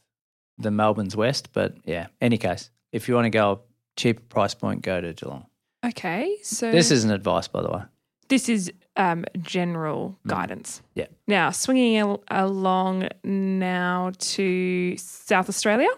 the 0.57 0.71
Melbourne's 0.71 1.15
west. 1.15 1.49
But 1.53 1.75
yeah, 1.85 2.07
any 2.21 2.37
case, 2.37 2.69
if 2.91 3.07
you 3.07 3.15
want 3.15 3.25
to 3.25 3.29
go 3.29 3.51
a 3.51 3.59
cheaper 3.95 4.21
price 4.21 4.53
point, 4.53 4.81
go 4.81 5.01
to 5.01 5.13
Geelong. 5.13 5.45
Okay, 5.85 6.37
so 6.43 6.71
This 6.71 6.91
isn't 6.91 7.11
advice, 7.11 7.47
by 7.47 7.61
the 7.61 7.69
way. 7.69 7.81
this 8.29 8.47
is 8.47 8.71
um, 8.95 9.25
general 9.41 10.17
guidance. 10.27 10.79
Mm. 10.79 10.89
Yeah. 10.95 11.05
Now, 11.27 11.49
swinging 11.51 11.97
al- 11.97 12.23
along 12.29 13.09
now 13.23 14.11
to 14.17 14.95
South 14.97 15.49
Australia. 15.49 15.89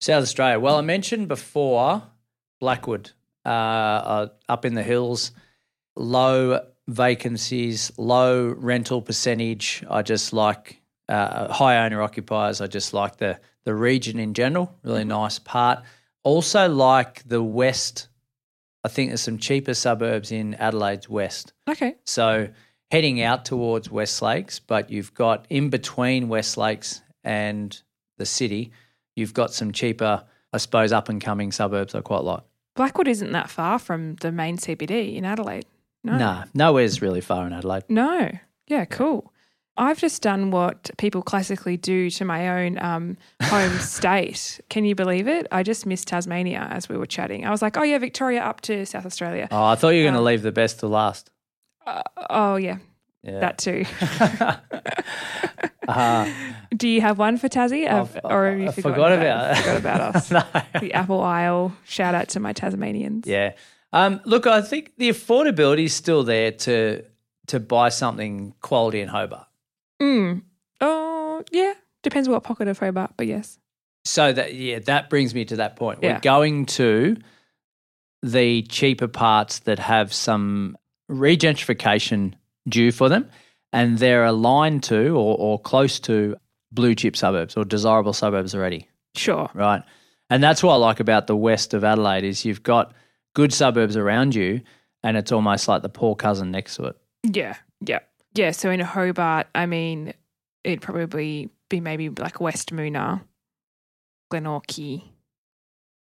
South 0.00 0.22
Australia. 0.22 0.60
Well, 0.60 0.76
I 0.76 0.82
mentioned 0.82 1.26
before 1.28 2.02
Blackwood, 2.60 3.10
uh, 3.44 3.48
uh, 3.48 4.28
up 4.48 4.64
in 4.64 4.74
the 4.74 4.82
hills, 4.82 5.32
low 5.96 6.60
vacancies, 6.86 7.90
low 7.96 8.46
rental 8.48 9.00
percentage. 9.02 9.82
I 9.90 10.02
just 10.02 10.32
like 10.32 10.80
uh, 11.08 11.52
high 11.52 11.84
owner 11.84 12.02
occupiers. 12.02 12.60
I 12.60 12.66
just 12.66 12.94
like 12.94 13.16
the 13.16 13.38
the 13.64 13.74
region 13.74 14.18
in 14.18 14.34
general. 14.34 14.74
Really 14.82 15.04
nice 15.04 15.38
part. 15.38 15.82
Also 16.22 16.68
like 16.68 17.26
the 17.26 17.42
west. 17.42 18.08
I 18.84 18.88
think 18.88 19.10
there's 19.10 19.22
some 19.22 19.38
cheaper 19.38 19.72
suburbs 19.72 20.30
in 20.30 20.54
Adelaide's 20.54 21.08
west. 21.08 21.54
Okay. 21.68 21.94
So 22.04 22.48
heading 22.90 23.22
out 23.22 23.44
towards 23.44 23.90
West 23.90 24.20
Lakes, 24.20 24.58
but 24.58 24.90
you've 24.90 25.14
got 25.14 25.46
in 25.48 25.70
between 25.70 26.28
West 26.28 26.56
Lakes 26.56 27.00
and 27.22 27.80
the 28.18 28.26
city, 28.26 28.72
you've 29.16 29.34
got 29.34 29.52
some 29.52 29.72
cheaper, 29.72 30.22
I 30.52 30.58
suppose, 30.58 30.92
up 30.92 31.08
and 31.08 31.20
coming 31.20 31.50
suburbs 31.50 31.94
I 31.94 32.02
quite 32.02 32.24
like. 32.24 32.42
Blackwood 32.76 33.08
isn't 33.08 33.32
that 33.32 33.50
far 33.50 33.78
from 33.78 34.16
the 34.16 34.30
main 34.30 34.58
CBD 34.58 35.16
in 35.16 35.24
Adelaide. 35.24 35.66
No. 36.02 36.18
Nah, 36.18 36.44
nowhere's 36.52 37.00
really 37.00 37.20
far 37.20 37.46
in 37.46 37.52
Adelaide. 37.52 37.84
No. 37.88 38.30
Yeah, 38.66 38.84
cool. 38.84 39.32
I've 39.76 39.98
just 39.98 40.22
done 40.22 40.50
what 40.52 40.90
people 40.98 41.20
classically 41.22 41.76
do 41.76 42.08
to 42.10 42.24
my 42.24 42.64
own 42.64 42.78
um, 42.80 43.16
home 43.42 43.76
state. 43.80 44.60
Can 44.70 44.84
you 44.84 44.94
believe 44.94 45.26
it? 45.26 45.46
I 45.50 45.62
just 45.62 45.84
missed 45.86 46.08
Tasmania 46.08 46.68
as 46.70 46.88
we 46.88 46.96
were 46.96 47.06
chatting. 47.06 47.44
I 47.44 47.50
was 47.50 47.60
like, 47.62 47.76
oh, 47.76 47.82
yeah, 47.82 47.98
Victoria 47.98 48.42
up 48.42 48.60
to 48.62 48.86
South 48.86 49.04
Australia. 49.06 49.48
Oh, 49.50 49.64
I 49.64 49.74
thought 49.74 49.88
you 49.90 50.00
were 50.00 50.04
going 50.04 50.14
to 50.14 50.18
Um, 50.20 50.24
leave 50.26 50.42
the 50.42 50.52
best 50.52 50.80
to 50.80 50.86
last. 50.86 51.30
Uh, 51.86 52.02
oh, 52.30 52.56
yeah. 52.56 52.78
Yeah. 53.22 53.40
That 53.40 53.58
too. 53.58 53.84
Uh, 55.86 56.32
Do 56.74 56.88
you 56.88 57.02
have 57.02 57.18
one 57.18 57.36
for 57.36 57.46
Tassie? 57.48 57.86
I've- 57.86 58.18
or 58.24 58.46
have 58.46 58.58
you 58.58 58.72
forgot 58.82 59.12
about, 59.12 59.50
about 59.50 59.56
forgot 59.58 59.76
about 59.76 60.16
us? 60.16 60.30
no. 60.30 60.42
the 60.80 60.94
Apple 60.94 61.20
Isle. 61.20 61.76
Shout 61.84 62.14
out 62.14 62.28
to 62.30 62.40
my 62.40 62.54
Tasmanians. 62.54 63.26
Yeah. 63.26 63.52
Um, 63.92 64.20
look, 64.24 64.46
I 64.46 64.62
think 64.62 64.92
the 64.96 65.10
affordability 65.10 65.84
is 65.84 65.92
still 65.94 66.24
there 66.24 66.52
to 66.52 67.04
to 67.48 67.60
buy 67.60 67.90
something 67.90 68.54
quality 68.62 69.02
in 69.02 69.08
Hobart. 69.08 69.46
Mm. 70.00 70.42
Oh, 70.80 71.42
yeah. 71.50 71.74
Depends 72.02 72.28
what 72.28 72.42
pocket 72.42 72.68
of 72.68 72.78
Hobart, 72.78 73.12
but 73.16 73.26
yes. 73.26 73.58
So 74.04 74.32
that 74.32 74.54
yeah, 74.54 74.80
that 74.80 75.08
brings 75.08 75.34
me 75.34 75.44
to 75.46 75.56
that 75.56 75.76
point. 75.76 76.00
Yeah. 76.02 76.14
We're 76.14 76.20
going 76.20 76.66
to 76.66 77.16
the 78.22 78.62
cheaper 78.62 79.08
parts 79.08 79.60
that 79.60 79.78
have 79.78 80.12
some 80.12 80.76
regentrification 81.10 82.34
due 82.68 82.92
for 82.92 83.08
them, 83.08 83.30
and 83.72 83.98
they're 83.98 84.24
aligned 84.24 84.82
to 84.84 85.10
or, 85.10 85.36
or 85.38 85.58
close 85.58 85.98
to 86.00 86.36
blue 86.72 86.94
chip 86.94 87.16
suburbs 87.16 87.56
or 87.56 87.64
desirable 87.64 88.12
suburbs 88.12 88.54
already. 88.54 88.88
Sure. 89.14 89.48
right? 89.54 89.82
And 90.30 90.42
that's 90.42 90.62
what 90.62 90.74
I 90.74 90.76
like 90.76 91.00
about 91.00 91.26
the 91.26 91.36
west 91.36 91.74
of 91.74 91.84
Adelaide 91.84 92.24
is 92.24 92.44
you've 92.44 92.62
got 92.62 92.92
good 93.34 93.52
suburbs 93.52 93.96
around 93.96 94.34
you, 94.34 94.60
and 95.02 95.16
it's 95.16 95.32
almost 95.32 95.68
like 95.68 95.82
the 95.82 95.88
poor 95.88 96.14
cousin 96.14 96.50
next 96.50 96.76
to 96.76 96.84
it. 96.84 96.96
Yeah. 97.22 97.56
Yeah. 97.80 98.00
Yeah. 98.34 98.50
So 98.50 98.70
in 98.70 98.80
Hobart, 98.80 99.46
I 99.54 99.66
mean, 99.66 100.12
it'd 100.62 100.82
probably 100.82 101.48
be 101.68 101.80
maybe 101.80 102.08
like 102.08 102.40
West 102.40 102.72
Moonah, 102.72 103.22
Glenorchy, 104.32 105.04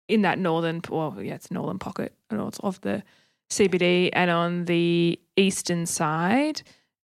in 0.08 0.22
that 0.22 0.38
northern, 0.38 0.82
well, 0.90 1.16
yeah, 1.20 1.36
it's 1.36 1.50
northern 1.52 1.80
pocket 1.80 2.14
of 2.30 2.82
the 2.82 3.04
CBD. 3.50 4.10
And 4.14 4.30
on 4.30 4.66
the 4.66 5.20
eastern 5.36 5.86
side, 5.86 6.62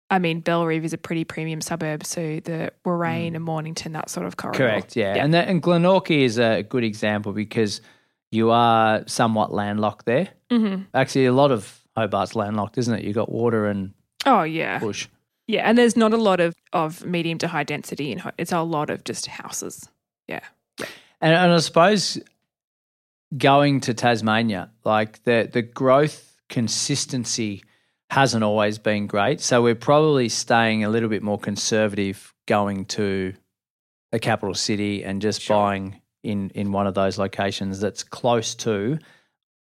I 0.09 0.19
mean, 0.19 0.39
Bellerive 0.39 0.85
is 0.85 0.93
a 0.93 0.97
pretty 0.97 1.23
premium 1.23 1.61
suburb. 1.61 2.05
So 2.05 2.39
the 2.43 2.71
Warrane 2.85 3.35
and 3.35 3.43
Mornington, 3.43 3.91
that 3.93 4.09
sort 4.09 4.25
of 4.25 4.37
corridor. 4.37 4.57
Correct, 4.57 4.95
yeah. 4.95 5.15
Yeah. 5.15 5.23
And 5.23 5.33
that, 5.33 5.47
and 5.47 5.61
Glenorchy 5.61 6.21
is 6.23 6.39
a 6.39 6.63
good 6.63 6.83
example 6.83 7.33
because 7.33 7.81
you 8.31 8.51
are 8.51 9.03
somewhat 9.07 9.53
landlocked 9.53 10.05
there. 10.05 10.29
hmm 10.49 10.77
Actually, 10.93 11.25
a 11.25 11.33
lot 11.33 11.51
of 11.51 11.81
Hobart's 11.97 12.35
landlocked, 12.35 12.77
isn't 12.77 12.93
it? 12.93 13.03
You've 13.03 13.15
got 13.15 13.31
water 13.31 13.67
and 13.67 13.93
Oh, 14.27 14.43
yeah. 14.43 14.77
bush. 14.79 15.07
Yeah. 15.47 15.67
And 15.67 15.77
there's 15.77 15.97
not 15.97 16.13
a 16.13 16.17
lot 16.17 16.39
of, 16.39 16.53
of 16.73 17.03
medium 17.05 17.37
to 17.39 17.47
high 17.47 17.63
density 17.63 18.11
in 18.11 18.19
Ho- 18.19 18.31
It's 18.37 18.51
a 18.51 18.61
lot 18.61 18.89
of 18.91 19.03
just 19.05 19.25
houses. 19.27 19.89
Yeah. 20.27 20.41
And, 21.21 21.33
and 21.33 21.51
I 21.53 21.57
suppose 21.57 22.19
going 23.37 23.79
to 23.81 23.93
Tasmania, 23.93 24.69
like 24.83 25.23
the 25.23 25.49
the 25.51 25.61
growth 25.61 26.35
consistency 26.49 27.63
hasn't 28.09 28.43
always 28.43 28.77
been 28.77 29.07
great. 29.07 29.41
So 29.41 29.61
we're 29.61 29.75
probably 29.75 30.29
staying 30.29 30.83
a 30.83 30.89
little 30.89 31.09
bit 31.09 31.23
more 31.23 31.37
conservative 31.39 32.33
going 32.45 32.85
to 32.85 33.33
the 34.11 34.19
capital 34.19 34.53
city 34.53 35.03
and 35.03 35.21
just 35.21 35.41
Sure. 35.41 35.57
buying 35.57 36.01
in 36.23 36.51
in 36.51 36.71
one 36.71 36.87
of 36.87 36.93
those 36.93 37.17
locations 37.17 37.79
that's 37.79 38.03
close 38.03 38.55
to 38.55 38.99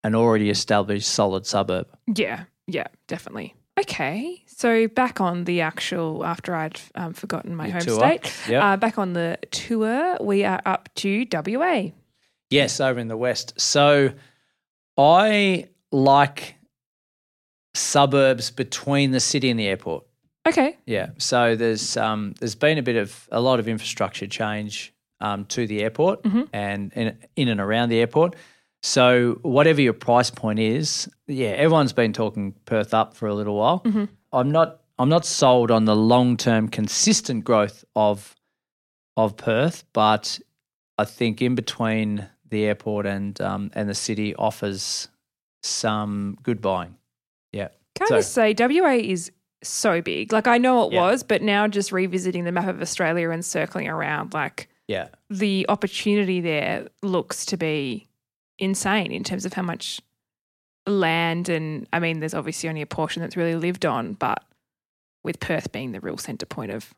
an 0.04 0.16
already 0.16 0.50
established 0.50 1.08
solid 1.08 1.46
suburb. 1.46 1.88
Yeah, 2.14 2.46
yeah, 2.68 2.88
definitely. 3.08 3.54
Okay, 3.80 4.44
so 4.46 4.88
back 4.88 5.20
on 5.20 5.46
the 5.46 5.62
actual, 5.62 6.24
after 6.26 6.54
I'd 6.54 6.80
um, 6.96 7.14
forgotten 7.14 7.56
my 7.56 7.66
Your 7.68 7.74
home 7.74 7.82
tour. 7.82 8.00
state, 8.00 8.34
Yep. 8.48 8.64
uh, 8.64 8.78
back 8.78 8.98
on 9.00 9.14
the 9.14 9.40
tour, 9.52 10.18
we 10.22 10.44
are 10.44 10.62
up 10.66 10.90
to 10.96 11.26
WA. 11.32 11.90
Yes, 12.52 12.80
over 12.80 13.00
in 13.00 13.08
the 13.08 13.18
west. 13.18 13.60
So 13.60 14.12
I 14.96 15.70
like 15.92 16.56
suburbs 17.74 18.52
between 18.52 19.12
the 19.12 19.20
city 19.20 19.50
and 19.50 19.60
the 19.60 19.68
airport. 19.68 20.06
Okay, 20.46 20.78
Yeah. 20.86 21.10
So 21.18 21.56
there's 21.56 21.96
um, 21.96 22.34
there's 22.40 22.54
been 22.56 22.78
a 22.78 22.84
bit 22.84 22.98
of 22.98 23.28
a 23.32 23.40
lot 23.40 23.60
of 23.60 23.68
infrastructure 23.70 24.28
change 24.28 24.94
um, 25.22 25.46
to 25.46 25.66
the 25.66 25.82
airport 25.82 26.22
Mhm. 26.24 26.50
and 26.52 26.92
in, 26.94 27.18
in 27.38 27.48
and 27.48 27.62
around 27.62 27.90
the 27.90 28.00
airport. 28.00 28.36
So 28.86 29.40
whatever 29.44 29.82
your 29.82 29.94
price 29.94 30.30
point 30.30 30.60
is, 30.60 31.10
yeah, 31.28 31.50
everyone's 31.52 31.94
been 31.94 32.12
talking 32.12 32.54
Perth 32.66 32.94
up 32.94 33.16
for 33.16 33.28
a 33.30 33.34
little 33.34 33.56
while. 33.56 33.80
Mhm. 33.86 34.10
I'm 34.34 34.52
not 34.52 34.82
I'm 35.00 35.10
not 35.10 35.26
sold 35.26 35.72
on 35.72 35.86
the 35.86 35.96
long 35.96 36.38
term 36.38 36.68
consistent 36.68 37.46
growth 37.46 37.84
of 37.96 38.36
of 39.18 39.38
Perth, 39.38 39.86
but 39.94 40.38
I 40.98 41.06
think 41.06 41.42
in 41.42 41.56
between 41.56 42.28
the 42.50 42.66
airport 42.66 43.06
and 43.06 43.40
um, 43.42 43.72
and 43.74 43.88
the 43.90 43.96
city 43.96 44.36
offers 44.36 45.08
some 45.64 46.38
good 46.44 46.62
buying. 46.62 46.96
Yeah. 47.54 47.70
can 47.96 48.08
So- 48.08 48.16
I 48.16 48.20
just 48.20 48.34
say 48.34 48.54
WA 48.54 48.96
is 48.96 49.32
so 49.64 50.02
big. 50.02 50.34
Like 50.34 50.46
I 50.48 50.58
know 50.58 50.88
it 50.88 50.94
Yeah. 50.94 51.02
was, 51.04 51.24
but 51.24 51.42
now 51.42 51.68
just 51.70 51.92
revisiting 51.94 52.44
the 52.44 52.52
map 52.52 52.68
of 52.68 52.82
Australia 52.82 53.30
and 53.30 53.46
circling 53.46 53.88
around, 53.88 54.34
like 54.34 54.68
Yeah. 54.90 55.08
the 55.30 55.66
opportunity 55.70 56.42
there 56.42 56.90
looks 57.02 57.46
to 57.46 57.56
be 57.58 58.08
insane 58.60 59.12
in 59.12 59.24
terms 59.24 59.46
of 59.46 59.54
how 59.54 59.62
much 59.62 60.02
land 60.86 61.50
and 61.50 61.88
I 61.94 62.00
mean, 62.00 62.20
there's 62.20 62.34
obviously 62.34 62.70
only 62.70 62.82
a 62.82 62.86
portion 62.86 63.22
that's 63.22 63.38
really 63.38 63.56
lived 63.56 63.86
on, 63.86 64.14
but 64.14 64.44
with 65.24 65.40
Perth 65.40 65.72
being 65.72 65.92
the 65.92 66.00
real 66.00 66.18
centre 66.18 66.46
point 66.46 66.72
of 66.72 66.94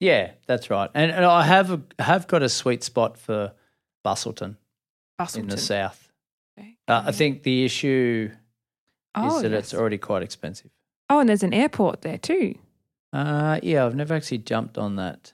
Yeah, 0.00 0.32
that's 0.46 0.70
right. 0.70 0.90
And, 0.94 1.10
and 1.10 1.24
I 1.24 1.42
have 1.42 1.70
a, 1.70 1.80
have 1.98 2.26
got 2.26 2.42
a 2.42 2.48
sweet 2.48 2.82
spot 2.82 3.18
for 3.18 3.52
Bustleton 4.04 4.56
Busselton. 5.20 5.38
in 5.38 5.48
the 5.48 5.58
south. 5.58 6.12
Okay. 6.58 6.76
Uh, 6.86 7.04
I 7.06 7.12
think 7.12 7.42
the 7.42 7.64
issue 7.64 8.30
oh, 9.14 9.36
is 9.36 9.42
that 9.42 9.50
yes. 9.50 9.64
it's 9.64 9.74
already 9.74 9.98
quite 9.98 10.22
expensive. 10.22 10.70
oh, 11.10 11.18
and 11.20 11.28
there's 11.28 11.42
an 11.42 11.54
airport 11.54 12.02
there 12.02 12.18
too. 12.18 12.54
Uh, 13.12 13.58
yeah, 13.62 13.84
I've 13.84 13.94
never 13.94 14.14
actually 14.14 14.38
jumped 14.38 14.78
on 14.78 14.96
that. 14.96 15.32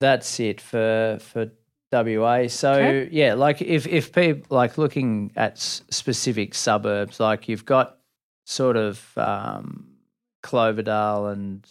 That's 0.00 0.40
it 0.40 0.60
for 0.60 1.18
for 1.20 1.50
WA. 1.92 2.46
So 2.48 2.72
Okay. 2.72 3.08
yeah, 3.10 3.34
like 3.34 3.60
if 3.62 3.86
if 3.86 4.12
people 4.12 4.56
like 4.56 4.78
looking 4.78 5.32
at 5.36 5.52
s- 5.52 5.82
specific 5.90 6.54
suburbs, 6.54 7.18
like 7.20 7.48
you've 7.48 7.64
got 7.64 7.98
sort 8.46 8.76
of 8.76 9.16
um, 9.18 9.96
Cloverdale 10.42 11.26
and 11.26 11.66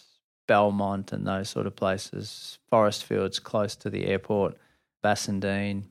Belmont 0.47 1.13
and 1.13 1.25
those 1.27 1.49
sort 1.49 1.67
of 1.67 1.75
places, 1.75 2.60
Forest 2.69 3.05
Fields 3.05 3.39
close 3.39 3.75
to 3.77 3.89
the 3.89 4.08
airport, 4.08 4.58
Bassendean. 5.03 5.84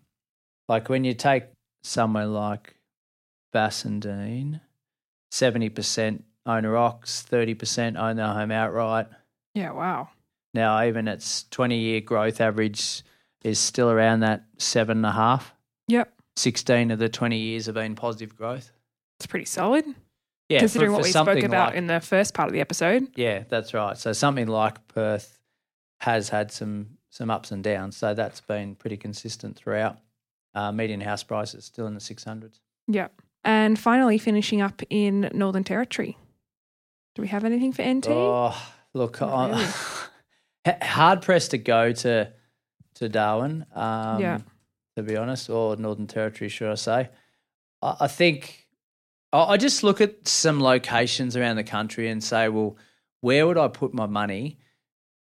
Like 0.68 0.88
when 0.88 1.04
you 1.04 1.14
take 1.14 1.44
somewhere 1.82 2.26
like 2.26 2.74
Bassendean, 3.54 4.60
seventy 5.30 5.68
percent 5.68 6.24
owner 6.46 6.76
ox, 6.76 7.22
thirty 7.22 7.54
percent 7.54 7.96
own 7.96 8.16
their 8.16 8.26
home 8.28 8.50
outright. 8.50 9.06
Yeah, 9.54 9.72
wow. 9.72 10.10
Now, 10.54 10.82
even 10.84 11.08
its 11.08 11.44
20 11.50 11.78
year 11.78 12.00
growth 12.00 12.40
average 12.40 13.02
is 13.42 13.58
still 13.58 13.90
around 13.90 14.20
that 14.20 14.44
seven 14.58 14.98
and 14.98 15.06
a 15.06 15.12
half. 15.12 15.54
Yep. 15.88 16.12
16 16.36 16.90
of 16.90 16.98
the 16.98 17.08
20 17.08 17.36
years 17.36 17.66
have 17.66 17.74
been 17.74 17.94
positive 17.94 18.36
growth. 18.36 18.70
It's 19.18 19.26
pretty 19.26 19.46
solid. 19.46 19.84
Yeah, 20.48 20.60
considering 20.60 20.90
for- 20.90 20.98
what 20.98 21.02
for 21.02 21.08
we 21.08 21.10
spoke 21.12 21.42
about 21.44 21.68
like- 21.70 21.76
in 21.76 21.86
the 21.88 22.00
first 22.00 22.34
part 22.34 22.48
of 22.48 22.52
the 22.52 22.60
episode. 22.60 23.08
Yeah, 23.16 23.44
that's 23.48 23.74
right. 23.74 23.96
So 23.98 24.12
something 24.12 24.46
like 24.46 24.86
Perth 24.88 25.38
has 26.00 26.28
had 26.28 26.50
some 26.52 26.98
some 27.10 27.30
ups 27.30 27.50
and 27.50 27.64
downs. 27.64 27.96
So 27.96 28.14
that's 28.14 28.40
been 28.42 28.74
pretty 28.74 28.96
consistent 28.96 29.56
throughout. 29.56 29.98
Uh, 30.54 30.70
median 30.72 31.00
house 31.00 31.22
prices 31.22 31.64
still 31.64 31.86
in 31.86 31.94
the 31.94 32.00
600s. 32.00 32.60
Yep. 32.86 33.12
And 33.44 33.78
finally, 33.78 34.18
finishing 34.18 34.60
up 34.60 34.82
in 34.90 35.30
Northern 35.32 35.64
Territory. 35.64 36.18
Do 37.14 37.22
we 37.22 37.28
have 37.28 37.44
anything 37.44 37.72
for 37.72 37.82
NT? 37.82 38.08
Oh, 38.08 38.54
look, 38.94 39.20
really. 39.20 39.64
hard 40.82 41.22
pressed 41.22 41.52
to 41.52 41.58
go 41.58 41.92
to 41.92 42.32
to 42.98 43.08
Darwin. 43.08 43.66
Um, 43.74 44.20
Yeah. 44.20 44.38
To 44.96 45.02
be 45.04 45.16
honest, 45.16 45.48
or 45.48 45.76
Northern 45.76 46.08
Territory, 46.08 46.48
should 46.48 46.70
I 46.70 46.74
say? 46.74 47.08
I, 47.82 47.96
I 48.00 48.08
think 48.08 48.66
I, 49.32 49.38
I 49.54 49.56
just 49.56 49.82
look 49.84 50.00
at 50.00 50.26
some 50.26 50.60
locations 50.60 51.36
around 51.36 51.54
the 51.56 51.62
country 51.64 52.08
and 52.08 52.22
say, 52.22 52.48
well, 52.48 52.76
where 53.20 53.46
would 53.46 53.56
I 53.58 53.68
put 53.68 53.94
my 53.94 54.06
money? 54.06 54.58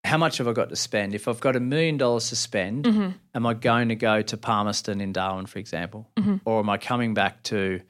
How 0.05 0.17
much 0.17 0.37
have 0.37 0.47
I 0.47 0.53
got 0.53 0.69
to 0.69 0.77
spend? 0.77 1.13
If 1.15 1.27
I've 1.27 1.41
got 1.41 1.57
a 1.57 1.59
million 1.59 1.97
dollars 1.97 2.29
to 2.29 2.37
spend, 2.37 2.85
Mhm. 2.85 3.15
am 3.35 3.45
I 3.45 3.53
going 3.55 3.89
to 3.89 3.95
go 3.95 4.21
to 4.21 4.37
Palmerston 4.37 5.01
in 5.01 5.11
Darwin, 5.11 5.47
for 5.47 5.59
example, 5.59 6.09
Mhm. 6.15 6.39
or 6.45 6.59
am 6.59 6.69
I 6.69 6.77
coming 6.77 7.13
back 7.13 7.43
to 7.43 7.81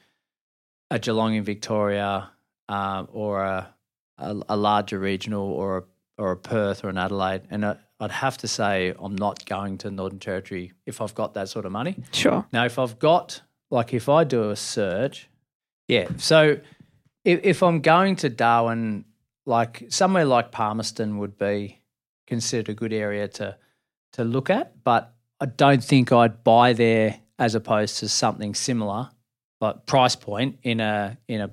a 0.90 0.98
Geelong 0.98 1.36
in 1.36 1.44
Victoria, 1.44 2.32
um, 2.70 3.08
or 3.12 3.44
a, 3.44 3.72
a 4.18 4.36
a 4.50 4.58
larger 4.58 4.98
regional, 4.98 5.46
or 5.52 5.78
a 5.78 5.84
or 6.18 6.32
a 6.32 6.38
Perth 6.38 6.84
or 6.84 6.90
an 6.90 6.98
Adelaide? 6.98 7.44
And 7.52 7.64
I, 7.66 7.78
I'd 8.00 8.12
have 8.12 8.38
to 8.40 8.48
say 8.48 8.94
I'm 9.00 9.16
not 9.16 9.46
going 9.46 9.78
to 9.80 9.92
Northern 9.92 10.20
Territory 10.20 10.74
if 10.86 11.02
I've 11.02 11.16
got 11.16 11.34
that 11.34 11.50
sort 11.50 11.66
of 11.66 11.72
money. 11.72 11.96
Sure. 12.12 12.46
Now, 12.54 12.66
if 12.66 12.78
I've 12.78 13.00
got, 13.00 13.42
like, 13.72 13.94
if 13.94 14.08
I 14.08 14.24
do 14.24 14.50
a 14.52 14.56
search, 14.56 15.30
yeah. 15.88 16.08
So 16.18 16.60
if, 17.26 17.40
if 17.44 17.64
I'm 17.64 17.82
going 17.82 18.16
to 18.18 18.30
Darwin, 18.30 19.06
like 19.46 19.86
somewhere 19.90 20.26
like 20.26 20.52
Palmerston 20.52 21.18
would 21.20 21.38
be 21.38 21.82
considered 22.28 22.70
a 22.70 22.74
good 22.74 22.94
area 22.94 23.28
to 23.28 23.58
to 24.14 24.24
look 24.24 24.50
at, 24.50 24.84
but 24.84 25.14
I 25.40 25.46
don't 25.46 25.84
think 25.84 26.12
I'd 26.12 26.44
buy 26.44 26.74
there 26.74 27.20
as 27.40 27.56
opposed 27.56 28.00
to 28.00 28.10
something 28.10 28.56
similar, 28.56 29.10
like 29.62 29.86
price 29.86 30.16
point 30.16 30.60
in 30.64 30.80
a 30.80 31.18
in 31.28 31.42
a 31.42 31.52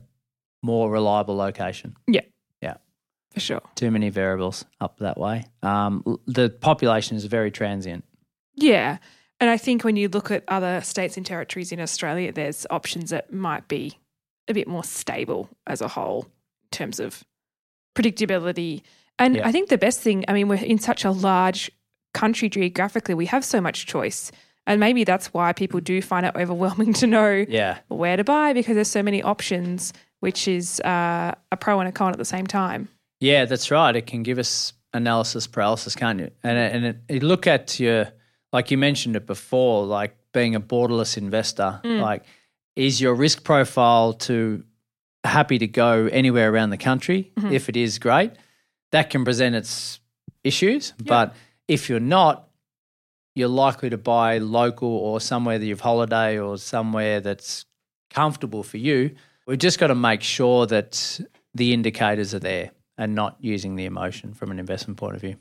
more 0.63 0.91
reliable 0.91 1.37
location. 1.37 1.97
For 3.35 3.41
sure. 3.41 3.61
Too 3.75 3.91
many 3.91 4.11
variables 4.11 4.65
up 4.81 4.99
that 5.01 5.19
way. 5.19 5.47
Um, 5.63 6.19
the 6.27 6.49
population 6.51 7.17
is 7.17 7.25
very 7.25 7.51
transient. 7.51 8.05
Yeah. 8.55 8.99
And 9.41 9.51
I 9.51 9.57
think 9.57 9.83
when 9.83 9.97
you 9.97 10.09
look 10.09 10.31
at 10.31 10.45
other 10.47 10.81
states 10.83 11.17
and 11.17 11.27
territories 11.27 11.73
in 11.73 11.81
Australia, 11.81 12.33
there's 12.33 12.65
options 12.71 13.11
that 13.11 13.33
might 13.33 13.67
be 13.67 13.99
a 14.47 14.55
bit 14.55 14.69
more 14.69 14.85
stable 14.85 15.49
as 15.67 15.81
a 15.81 15.89
whole 15.89 16.23
in 16.65 16.69
terms 16.71 17.01
of 17.01 17.25
predictability. 17.97 18.83
And 19.19 19.37
Yeah. 19.37 19.49
I 19.49 19.53
think 19.53 19.69
the 19.69 19.79
best 19.79 20.01
thing, 20.01 20.25
I 20.29 20.33
mean, 20.33 20.49
we're 20.49 20.63
in 20.63 20.79
such 20.79 21.05
a 21.05 21.11
large 21.11 21.71
country 22.13 22.49
geographically, 22.49 23.15
we 23.15 23.27
have 23.27 23.45
so 23.45 23.61
much 23.61 23.87
choice. 23.87 24.31
And 24.67 24.81
maybe 24.81 25.05
that's 25.05 25.35
why 25.35 25.53
people 25.53 25.81
do 25.81 26.01
find 26.01 26.25
it 26.25 26.35
overwhelming 26.37 26.93
to 26.95 27.07
know 27.07 27.45
Yeah. 27.49 27.79
where 27.89 28.17
to 28.17 28.25
buy 28.25 28.53
because 28.53 28.75
there's 28.77 28.89
so 28.91 29.03
many 29.03 29.23
options, 29.23 29.93
which 30.21 30.49
is 30.49 30.81
uh, 30.81 31.35
a 31.53 31.57
pro 31.57 31.81
and 31.81 31.89
a 31.89 31.93
con 31.93 32.13
at 32.13 32.19
the 32.19 32.25
same 32.25 32.47
time. 32.47 32.89
Yeah, 33.21 33.45
that's 33.47 33.71
right. 33.71 33.95
It 33.95 34.07
can 34.07 34.23
give 34.23 34.39
us 34.39 34.73
analysis 34.93 35.47
paralysis, 35.47 35.95
can't 35.97 36.21
you? 36.21 36.31
And 36.43 36.59
it- 36.59 36.73
and 36.75 36.85
it, 36.87 36.97
you 37.09 37.21
look 37.21 37.47
at 37.47 37.79
your, 37.81 38.09
like 38.53 38.71
you 38.71 38.79
mentioned 38.79 39.17
it 39.17 39.27
before, 39.27 39.85
like 39.87 40.17
being 40.33 40.55
a 40.55 40.61
borderless 40.61 41.17
investor. 41.17 41.81
Mm. 41.85 42.01
Like, 42.01 42.25
is 42.77 43.01
your 43.01 43.15
risk 43.15 43.45
profile 43.45 44.13
to 44.15 44.65
happy 45.25 45.59
to 45.59 45.67
go 45.67 46.07
anywhere 46.13 46.53
around 46.53 46.71
the 46.71 46.77
country? 46.77 47.33
Mm-hmm. 47.37 47.53
If 47.53 47.69
it 47.69 47.77
is, 47.77 47.99
great. 47.99 48.33
That 48.93 49.11
can 49.11 49.25
present 49.25 49.55
its 49.55 50.01
issues, 50.45 50.93
but 51.05 51.35
if 51.67 51.89
you're 51.89 52.01
not, 52.01 52.49
you're 53.35 53.49
likely 53.49 53.91
to 53.91 53.99
buy 53.99 54.39
local 54.39 54.89
or 54.89 55.21
somewhere 55.21 55.59
that 55.59 55.67
you've 55.67 55.81
holiday 55.81 56.39
or 56.39 56.57
somewhere 56.59 57.21
that's 57.21 57.65
comfortable 58.11 58.63
for 58.63 58.77
you. 58.77 59.15
We've 59.47 59.59
just 59.59 59.81
got 59.81 59.89
to 59.89 59.95
make 59.97 60.23
sure 60.23 60.67
that 60.67 61.21
the 61.55 61.73
indicators 61.73 62.35
are 62.35 62.39
there 62.39 62.71
and 62.97 63.15
not 63.15 63.37
using 63.41 63.77
the 63.77 63.85
emotion 63.85 64.35
from 64.35 64.51
an 64.51 64.59
investment 64.59 64.99
point 64.99 65.15
of 65.15 65.21
view. 65.21 65.37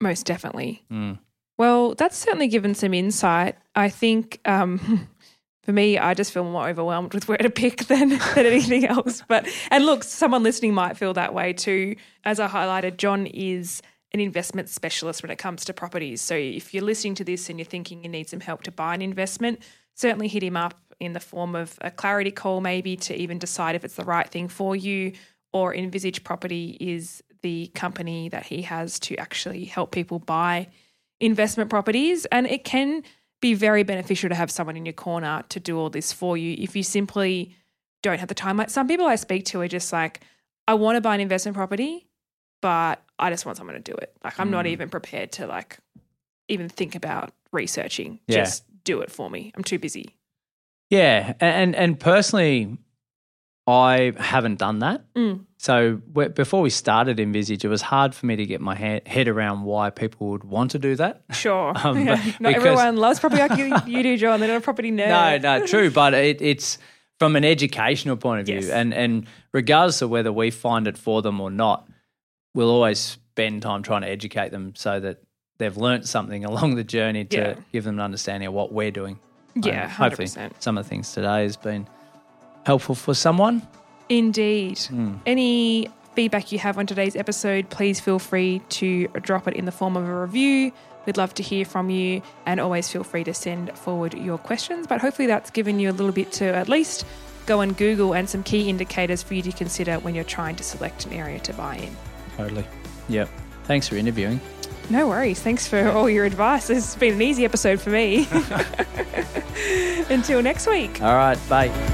Most 0.00 0.26
definitely. 0.26 0.84
Mm. 0.90 1.18
Well, 1.56 1.94
that's 1.94 2.16
certainly 2.16 2.48
given 2.48 2.74
some 2.74 2.94
insight. 2.94 3.56
I 3.74 3.88
think 3.88 4.40
um, 4.44 5.08
for 5.62 5.72
me, 5.72 5.98
I 5.98 6.14
just 6.14 6.32
feel 6.32 6.44
more 6.44 6.68
overwhelmed 6.68 7.14
with 7.14 7.28
where 7.28 7.38
to 7.38 7.50
pick 7.50 7.84
than, 7.86 8.10
than 8.10 8.46
anything 8.46 8.86
else. 8.86 9.22
But 9.28 9.48
and 9.70 9.86
look, 9.86 10.04
someone 10.04 10.42
listening 10.42 10.74
might 10.74 10.96
feel 10.96 11.14
that 11.14 11.34
way 11.34 11.52
too. 11.52 11.96
As 12.24 12.40
I 12.40 12.48
highlighted, 12.48 12.96
John 12.96 13.26
is 13.26 13.82
an 14.12 14.20
investment 14.20 14.68
specialist 14.68 15.22
when 15.22 15.30
it 15.30 15.38
comes 15.38 15.64
to 15.64 15.72
properties. 15.72 16.22
So 16.22 16.36
if 16.36 16.72
you're 16.72 16.84
listening 16.84 17.16
to 17.16 17.24
this 17.24 17.50
and 17.50 17.58
you're 17.58 17.66
thinking 17.66 18.04
you 18.04 18.08
need 18.08 18.28
some 18.28 18.40
help 18.40 18.62
to 18.62 18.70
buy 18.70 18.94
an 18.94 19.02
investment, 19.02 19.60
certainly 19.94 20.28
hit 20.28 20.42
him 20.42 20.56
up 20.56 20.80
in 21.00 21.12
the 21.14 21.20
form 21.20 21.56
of 21.56 21.76
a 21.80 21.90
clarity 21.90 22.30
call, 22.30 22.60
maybe 22.60 22.96
to 22.96 23.14
even 23.14 23.38
decide 23.38 23.74
if 23.74 23.84
it's 23.84 23.96
the 23.96 24.04
right 24.04 24.28
thing 24.28 24.46
for 24.46 24.76
you. 24.76 25.12
Or 25.54 25.74
Envisage 25.74 26.22
Property 26.24 26.76
is 26.80 27.22
the 27.40 27.68
company 27.68 28.28
that 28.28 28.44
he 28.44 28.62
has 28.62 28.98
to 29.00 29.16
actually 29.16 29.64
help 29.64 29.92
people 29.92 30.18
buy 30.18 30.68
investment 31.20 31.70
properties. 31.70 32.26
And 32.26 32.46
it 32.46 32.64
can 32.64 33.02
be 33.40 33.54
very 33.54 33.84
beneficial 33.84 34.28
to 34.28 34.34
have 34.34 34.50
someone 34.50 34.76
in 34.76 34.84
your 34.84 34.92
corner 34.92 35.44
to 35.50 35.60
do 35.60 35.78
all 35.78 35.90
this 35.90 36.12
for 36.12 36.36
you 36.36 36.56
if 36.58 36.74
you 36.74 36.82
simply 36.82 37.54
don't 38.02 38.18
have 38.18 38.28
the 38.28 38.34
time. 38.34 38.56
Like 38.56 38.68
some 38.68 38.88
people 38.88 39.06
I 39.06 39.16
speak 39.16 39.46
to 39.46 39.60
are 39.60 39.68
just 39.68 39.92
like, 39.92 40.20
I 40.66 40.74
want 40.74 40.96
to 40.96 41.00
buy 41.00 41.14
an 41.14 41.20
investment 41.20 41.56
property, 41.56 42.06
but 42.60 43.02
I 43.18 43.30
just 43.30 43.46
want 43.46 43.56
someone 43.56 43.74
to 43.74 43.80
do 43.80 43.94
it. 43.94 44.16
Like 44.24 44.40
I'm 44.40 44.50
not 44.50 44.64
mm. 44.64 44.70
even 44.70 44.88
prepared 44.88 45.32
to 45.32 45.46
like 45.46 45.78
even 46.48 46.68
think 46.68 46.94
about 46.94 47.32
researching. 47.52 48.18
Yeah. 48.26 48.38
Just 48.38 48.64
do 48.82 49.00
it 49.00 49.10
for 49.10 49.30
me. 49.30 49.52
I'm 49.54 49.64
too 49.64 49.78
busy. 49.78 50.16
Yeah, 50.90 51.34
and 51.40 51.74
and 51.74 51.98
personally, 51.98 52.76
I 53.66 54.12
haven't 54.18 54.58
done 54.58 54.80
that. 54.80 55.04
Mm. 55.14 55.46
So 55.56 56.00
wh- 56.14 56.32
before 56.34 56.60
we 56.60 56.68
started 56.68 57.18
Envisage, 57.18 57.64
it 57.64 57.68
was 57.68 57.80
hard 57.80 58.14
for 58.14 58.26
me 58.26 58.36
to 58.36 58.44
get 58.44 58.60
my 58.60 58.74
head, 58.74 59.08
head 59.08 59.26
around 59.26 59.62
why 59.62 59.88
people 59.88 60.28
would 60.30 60.44
want 60.44 60.72
to 60.72 60.78
do 60.78 60.96
that. 60.96 61.22
Sure. 61.32 61.72
Um, 61.84 62.06
Yeah. 62.06 62.14
Not 62.40 62.50
because- 62.50 62.56
everyone 62.66 62.96
loves 62.96 63.20
property 63.20 63.40
like 63.40 63.56
you, 63.58 63.74
you 63.86 64.02
do, 64.02 64.16
John. 64.18 64.40
They're 64.40 64.50
not 64.50 64.58
a 64.58 64.60
property 64.60 64.90
nerd. 64.92 65.42
No, 65.42 65.58
no, 65.58 65.66
true, 65.66 65.90
but 65.90 66.12
it, 66.12 66.42
it's 66.42 66.76
from 67.18 67.36
an 67.36 67.44
educational 67.44 68.16
point 68.16 68.40
of 68.40 68.46
view, 68.46 68.56
Yes. 68.56 68.68
and 68.68 68.92
and 68.92 69.26
regardless 69.52 70.02
of 70.02 70.10
whether 70.10 70.32
we 70.32 70.50
find 70.50 70.86
it 70.86 70.98
for 70.98 71.22
them 71.22 71.40
or 71.40 71.50
not, 71.50 71.88
we'll 72.54 72.68
always 72.70 72.98
spend 72.98 73.62
time 73.62 73.82
trying 73.82 74.02
to 74.02 74.08
educate 74.08 74.50
them 74.50 74.74
so 74.74 75.00
that 75.00 75.22
they've 75.58 75.76
learnt 75.76 76.06
something 76.06 76.44
along 76.44 76.74
the 76.74 76.84
journey 76.84 77.24
to 77.24 77.36
Yeah. 77.36 77.54
give 77.72 77.84
them 77.84 77.94
an 77.94 78.00
understanding 78.04 78.48
of 78.48 78.52
what 78.52 78.72
we're 78.72 78.90
doing. 78.90 79.18
Yeah, 79.54 79.84
And 79.84 79.90
hopefully, 79.92 80.26
100%. 80.28 80.50
some 80.58 80.76
of 80.76 80.84
the 80.84 80.88
things 80.90 81.12
today 81.12 81.44
has 81.44 81.56
been 81.56 81.86
helpful 82.64 82.94
for 82.94 83.14
someone. 83.14 83.66
Indeed. 84.08 84.78
Hmm. 84.78 85.14
Any 85.26 85.88
feedback 86.14 86.52
you 86.52 86.58
have 86.58 86.78
on 86.78 86.86
today's 86.86 87.16
episode, 87.16 87.70
please 87.70 88.00
feel 88.00 88.18
free 88.18 88.60
to 88.70 89.08
drop 89.22 89.48
it 89.48 89.54
in 89.54 89.64
the 89.64 89.72
form 89.72 89.96
of 89.96 90.06
a 90.06 90.20
review. 90.20 90.72
We'd 91.06 91.16
love 91.16 91.34
to 91.34 91.42
hear 91.42 91.64
from 91.64 91.90
you 91.90 92.22
and 92.46 92.60
always 92.60 92.88
feel 92.90 93.04
free 93.04 93.24
to 93.24 93.34
send 93.34 93.76
forward 93.76 94.14
your 94.14 94.38
questions. 94.38 94.86
But 94.86 95.00
hopefully, 95.00 95.26
that's 95.26 95.50
given 95.50 95.78
you 95.78 95.90
a 95.90 95.92
little 95.92 96.12
bit 96.12 96.32
to 96.32 96.44
at 96.44 96.68
least 96.68 97.04
go 97.46 97.60
and 97.60 97.76
Google 97.76 98.14
and 98.14 98.28
some 98.28 98.42
key 98.42 98.68
indicators 98.70 99.22
for 99.22 99.34
you 99.34 99.42
to 99.42 99.52
consider 99.52 99.96
when 99.96 100.14
you're 100.14 100.24
trying 100.24 100.56
to 100.56 100.62
select 100.62 101.04
an 101.06 101.12
area 101.12 101.38
to 101.40 101.52
buy 101.52 101.76
in. 101.76 101.96
Totally. 102.36 102.66
Yep. 103.08 103.28
Thanks 103.64 103.88
for 103.88 103.96
interviewing. 103.96 104.40
No 104.90 105.08
worries. 105.08 105.40
Thanks 105.40 105.66
for 105.66 105.88
all 105.90 106.08
your 106.08 106.24
advice. 106.24 106.68
It's 106.70 106.94
been 106.96 107.14
an 107.14 107.22
easy 107.22 107.44
episode 107.44 107.80
for 107.80 107.90
me. 107.90 108.28
Until 110.10 110.42
next 110.42 110.66
week. 110.66 111.02
All 111.02 111.14
right. 111.14 111.38
Bye. 111.48 111.93